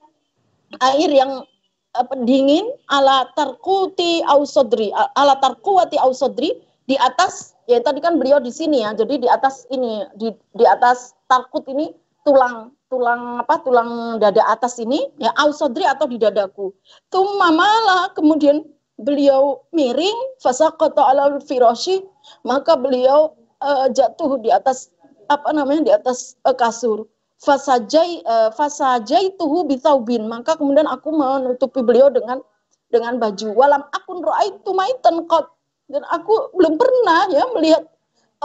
[0.80, 1.43] air yang
[1.91, 6.55] apa, dingin ala tarkuti ausodri ala tarkuati ausodri
[6.88, 10.63] di atas ya tadi kan beliau di sini ya jadi di atas ini di di
[10.63, 11.91] atas tarkut ini
[12.23, 16.73] tulang tulang apa tulang dada atas ini ya ausodri atau di dadaku.
[17.13, 18.65] Tumma malah kemudian
[18.99, 22.03] beliau miring fasaqata ala firashi
[22.43, 24.91] maka beliau uh, jatuh di atas
[25.29, 27.05] apa namanya di atas uh, kasur.
[27.39, 32.43] Fasajai uh, fasajai tuhu bitaubin maka kemudian aku menutupi beliau dengan
[32.91, 33.53] dengan baju.
[33.55, 34.19] Walam akun
[34.49, 35.45] itu maitan qad.
[35.89, 37.81] Dan aku belum pernah ya melihat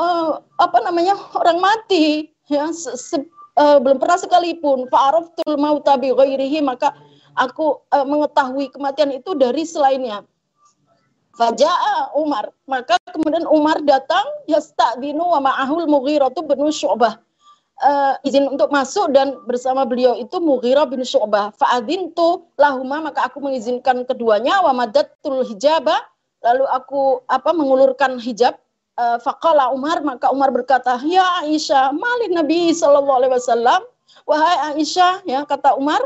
[0.01, 3.17] uh, apa namanya orang mati ya se, se,
[3.59, 6.95] uh, belum pernah sekalipun fa'araftul mauta bi ghairihi maka
[7.35, 10.23] aku uh, mengetahui kematian itu dari selainnya
[11.35, 12.55] Faja'a Umar.
[12.71, 17.19] Maka kemudian Umar datang yasta'dinu wa ma'ahul Mughirah bin Syu'bah.
[17.83, 21.51] Uh, izin untuk masuk dan bersama beliau itu Mughirah bin Syu'bah.
[21.59, 25.99] Fa'adintu lahuma maka aku mengizinkan keduanya wa madattul hijabah
[26.45, 28.55] lalu aku apa mengulurkan hijab
[28.99, 33.81] uh, faqala Umar maka Umar berkata ya Aisyah malin Nabi sallallahu alaihi wasallam
[34.27, 36.01] wahai Aisyah ya kata Umar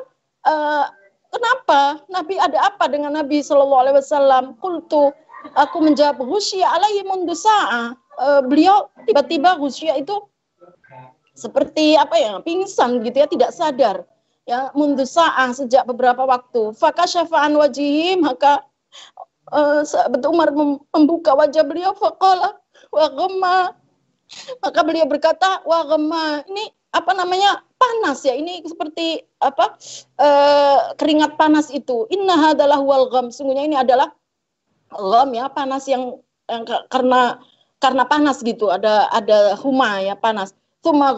[0.45, 0.87] uh,
[1.29, 2.01] Kenapa?
[2.09, 4.57] Nabi ada apa dengan Nabi Shallallahu Alaihi Wasallam?
[4.65, 5.13] Kultu,
[5.53, 7.93] aku menjawab Husya alaihi mundu sa'a.
[8.17, 10.17] Uh, beliau tiba-tiba Husya itu
[11.39, 13.97] seperti apa ya pingsan gitu ya tidak sadar
[14.43, 18.67] ya mundu sa'ah sejak beberapa waktu fakashafa'an wajihi maka
[19.55, 19.87] uh,
[20.27, 20.51] Umar
[20.91, 22.59] membuka wajah beliau faqala
[22.93, 23.59] wa ghamma.
[24.61, 26.45] Maka beliau berkata wa ghamma.
[26.49, 27.65] Ini apa namanya?
[27.79, 28.35] Panas ya.
[28.35, 29.79] Ini seperti apa?
[30.19, 32.11] Uh, keringat panas itu.
[32.11, 33.31] Inna adalah wal gham.
[33.31, 34.11] Sungguhnya ini adalah
[34.91, 36.19] gham ya panas yang,
[36.51, 37.39] yang karena
[37.79, 38.69] karena panas gitu.
[38.75, 40.59] Ada ada huma ya panas.
[40.83, 41.15] Tuma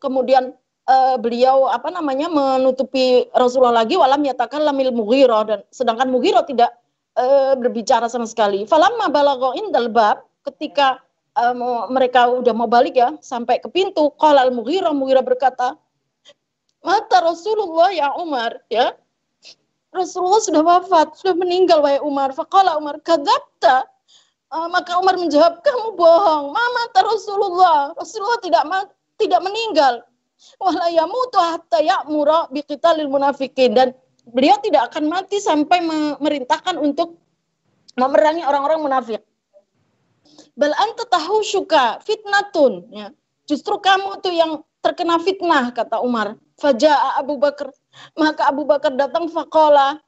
[0.00, 0.52] kemudian
[0.84, 2.28] uh, beliau apa namanya?
[2.28, 3.96] Menutupi Rasulullah lagi.
[3.96, 5.42] Walam yatakan lamil Mughirah.
[5.48, 6.76] Dan sedangkan Mughirah tidak
[7.16, 8.68] uh, berbicara sama sekali.
[8.68, 11.02] Falamma balagha indal bab ketika
[11.36, 15.76] uh, mereka udah mau balik ya sampai ke pintu qala al Mughirah Mughirah berkata
[16.80, 18.96] mata Rasulullah ya Umar ya
[19.90, 22.30] Rasulullah sudah wafat, sudah meninggal wahai Umar.
[22.30, 23.82] Faqala Umar, kadzabta.
[24.46, 26.54] Uh, maka Umar menjawab, kamu bohong.
[26.54, 27.90] Mama Rasulullah.
[27.98, 28.62] Rasulullah tidak
[29.18, 30.06] tidak meninggal
[30.56, 33.92] wala yamutu hatta ya'mura biqitalil munafikin dan
[34.24, 37.20] beliau tidak akan mati sampai memerintahkan untuk
[38.00, 39.20] memerangi orang-orang munafik.
[40.58, 43.08] Bal anta tahu syuka fitnatun ya.
[43.46, 46.38] Justru kamu tuh yang terkena fitnah kata Umar.
[46.60, 47.72] Faja'a Abu Bakar.
[48.14, 49.98] Maka Abu Bakar datang faqala.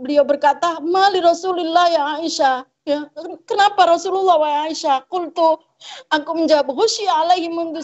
[0.00, 3.02] Beliau berkata, "Mali Rasulullah ya Aisyah." Ya,
[3.50, 5.10] kenapa Rasulullah wa Aisyah?
[5.10, 5.58] Qultu
[6.12, 7.82] aku menjawab, "Ghusyi alaihi mundu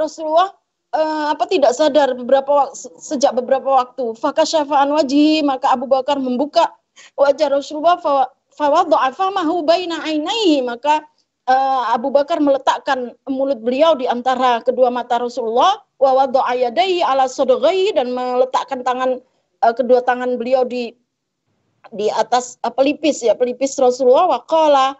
[0.00, 0.56] Rasulullah
[0.94, 6.72] uh, apa tidak sadar beberapa sejak beberapa waktu syafa'an wajhi maka Abu Bakar membuka
[7.18, 8.00] wajah Rasulullah
[8.56, 11.04] fawadha'a famahu baina ainaihi maka
[11.48, 17.96] uh, Abu Bakar meletakkan mulut beliau di antara kedua mata Rasulullah wa yadayhi ala sadghaihi
[17.96, 19.18] dan meletakkan tangan
[19.64, 20.94] uh, kedua tangan beliau di
[21.90, 24.94] di atas uh, pelipis ya pelipis Rasulullah wa qala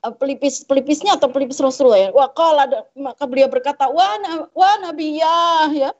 [0.00, 2.10] Eh, pelipis pelipisnya atau pelipis Rasulullah ya.
[2.16, 2.64] Waqala
[2.96, 4.16] maka beliau berkata wa
[4.56, 5.90] wa nabiyah ya.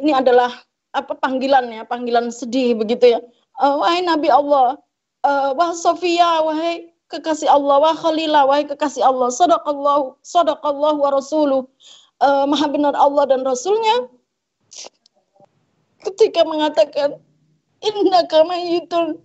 [0.00, 0.48] Ini adalah
[0.96, 3.20] apa panggilannya, panggilan sedih begitu ya.
[3.60, 4.80] Uh, wahai nabi Allah,
[5.28, 11.68] uh, wah Sofia, wahai kekasih Allah, wah Khalila, wahai kekasih Allah, sadaqallahu, sadaqallahu wa rasuluh.
[12.22, 14.06] Uh, maha benar Allah dan Rasulnya
[16.06, 17.18] ketika mengatakan
[17.82, 19.18] inna kamayitun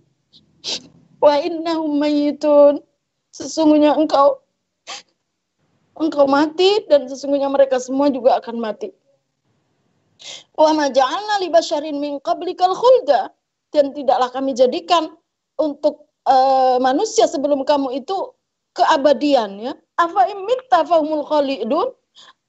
[1.22, 2.82] wa innahum mayitun
[3.30, 4.42] sesungguhnya engkau
[5.98, 8.90] engkau mati dan sesungguhnya mereka semua juga akan mati.
[10.58, 13.30] Wa ma ja'alna li basyarin min qablikal khulda
[13.70, 15.14] dan tidaklah kami jadikan
[15.58, 18.36] untuk uh, manusia sebelum kamu itu
[18.76, 19.72] keabadian ya.
[19.96, 21.90] Afa imitta fahumul khalidun?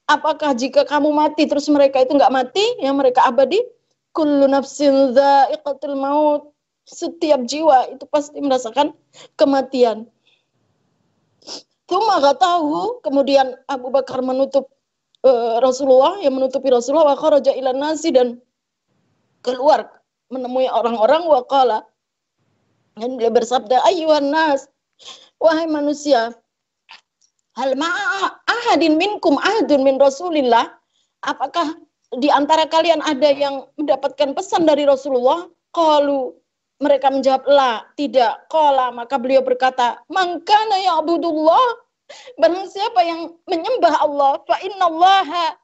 [0.10, 3.62] Apakah jika kamu mati terus mereka itu enggak mati, yang mereka abadi?
[4.12, 5.16] Kullu nafsin
[5.96, 6.52] maut.
[6.90, 8.98] Setiap jiwa itu pasti merasakan
[9.38, 10.10] kematian.
[11.86, 14.70] Tuma tahu kemudian Abu Bakar menutup
[15.22, 18.42] uh, Rasulullah yang menutupi Rasulullah wa kharaja ila nasi dan
[19.46, 19.90] keluar
[20.30, 21.86] menemui orang-orang wa qala
[23.00, 24.68] dan dia bersabda ayyuhan nas
[25.40, 26.36] wahai manusia
[27.56, 27.72] hal
[28.46, 30.68] ahadin minkum ahadun min Rasulillah
[31.24, 31.80] apakah
[32.20, 36.36] di antara kalian ada yang mendapatkan pesan dari Rasulullah qalu
[36.80, 38.48] mereka menjawab, la, tidak.
[38.48, 41.76] Kola, maka beliau berkata, Mangkana ya abudullah.
[42.40, 45.60] Barang siapa yang menyembah Allah, fa inna allaha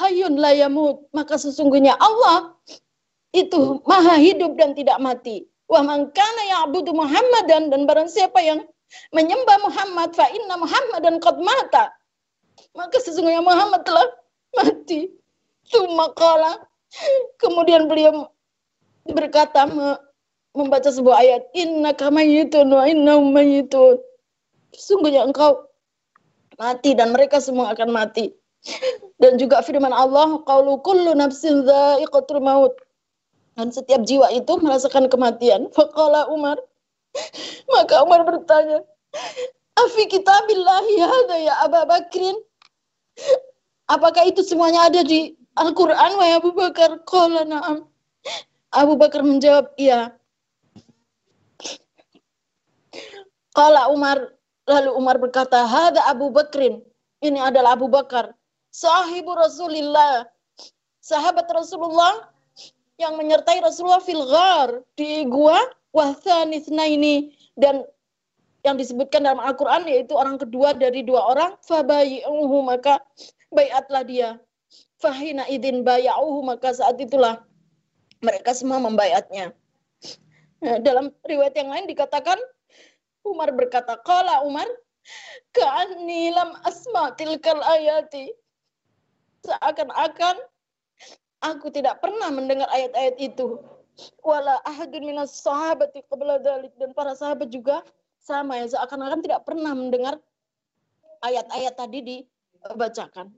[0.00, 1.04] hayun la yamut.
[1.12, 2.54] Maka sesungguhnya Allah
[3.34, 5.49] itu maha hidup dan tidak mati.
[5.70, 7.70] Wa mangkana ya abudu Muhammadan.
[7.70, 8.66] Dan barang siapa yang
[9.14, 11.94] menyembah Muhammad, fa inna Muhammadan qad mata.
[12.74, 14.06] Maka sesungguhnya Muhammad telah
[14.58, 15.14] mati.
[15.62, 16.10] Suma
[17.38, 18.26] Kemudian beliau
[19.06, 19.70] berkata,
[20.54, 24.02] membaca sebuah ayat inna kamayitun wa inna mayitun
[24.74, 25.62] sungguhnya engkau
[26.58, 28.34] mati dan mereka semua akan mati
[29.22, 32.74] dan juga firman Allah qaulu kullu nafsin dha'iqatul maut
[33.60, 36.56] dan setiap jiwa itu merasakan kematian faqala Umar
[37.76, 38.80] maka Umar bertanya
[39.76, 42.36] afi kitabillahi hadha ya Abu Bakrin
[43.94, 47.84] apakah itu semuanya ada di Al-Qur'an wahai Abu Bakar qala na'am
[48.72, 50.16] Abu Bakar menjawab iya
[53.56, 54.30] Kala Umar,
[54.70, 56.78] lalu Umar berkata, Hada Abu Bakrin.
[57.18, 58.30] Ini adalah Abu Bakar.
[58.70, 60.24] Sahibu Rasulillah.
[61.02, 62.29] Sahabat Rasulullah
[63.00, 65.56] yang menyertai Rasulullah fil ghar di gua
[65.96, 67.82] wahsanithna ini dan
[68.60, 73.00] yang disebutkan dalam Al-Quran yaitu orang kedua dari dua orang fabayi'uhu maka
[73.48, 74.30] bayatlah dia.
[75.00, 77.40] Fahina idin baya'uhu maka saat itulah
[78.20, 79.56] mereka semua membayatnya.
[80.60, 82.36] Nah, dalam riwayat yang lain dikatakan
[83.24, 84.68] Umar berkata, Kala Umar,
[85.56, 86.32] Ka'anni
[86.64, 88.28] asma tilkal ayati.
[89.40, 90.36] Seakan-akan
[91.40, 93.60] Aku tidak pernah mendengar ayat-ayat itu.
[94.20, 96.72] Wala ahadun minas sahabati qabla dalik.
[96.76, 97.80] Dan para sahabat juga
[98.20, 98.68] sama ya.
[98.68, 100.20] Seakan-akan tidak pernah mendengar
[101.24, 103.32] ayat-ayat tadi dibacakan.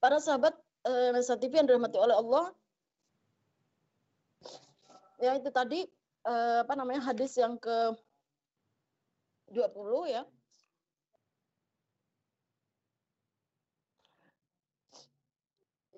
[0.00, 0.54] Para sahabat
[0.86, 2.46] eh, TV yang dirahmati oleh Allah.
[5.20, 5.84] Ya itu tadi
[6.24, 7.92] eh, apa namanya hadis yang ke
[9.52, 10.22] 20 ya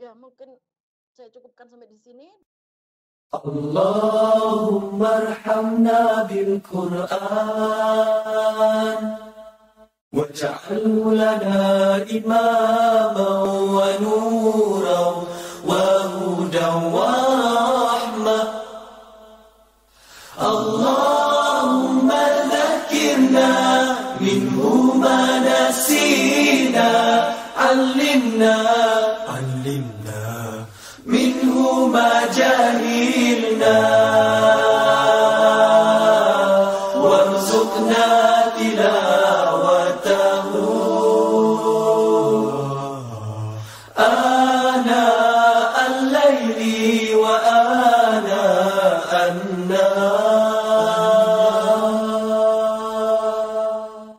[0.02, 0.58] Ya, mungkin
[1.14, 2.26] saya cukupkan sampai di sini.
[3.30, 7.06] Allahumma arhamna bil Qur'an
[10.10, 13.46] lana imaman
[13.78, 15.22] wa nuran
[15.70, 15.86] wa
[16.18, 17.06] hudan wa
[17.86, 18.46] rahmah
[20.34, 23.50] Allahumma dhakkirna
[29.64, 30.64] لله
[31.06, 33.78] منه ما جهلنا.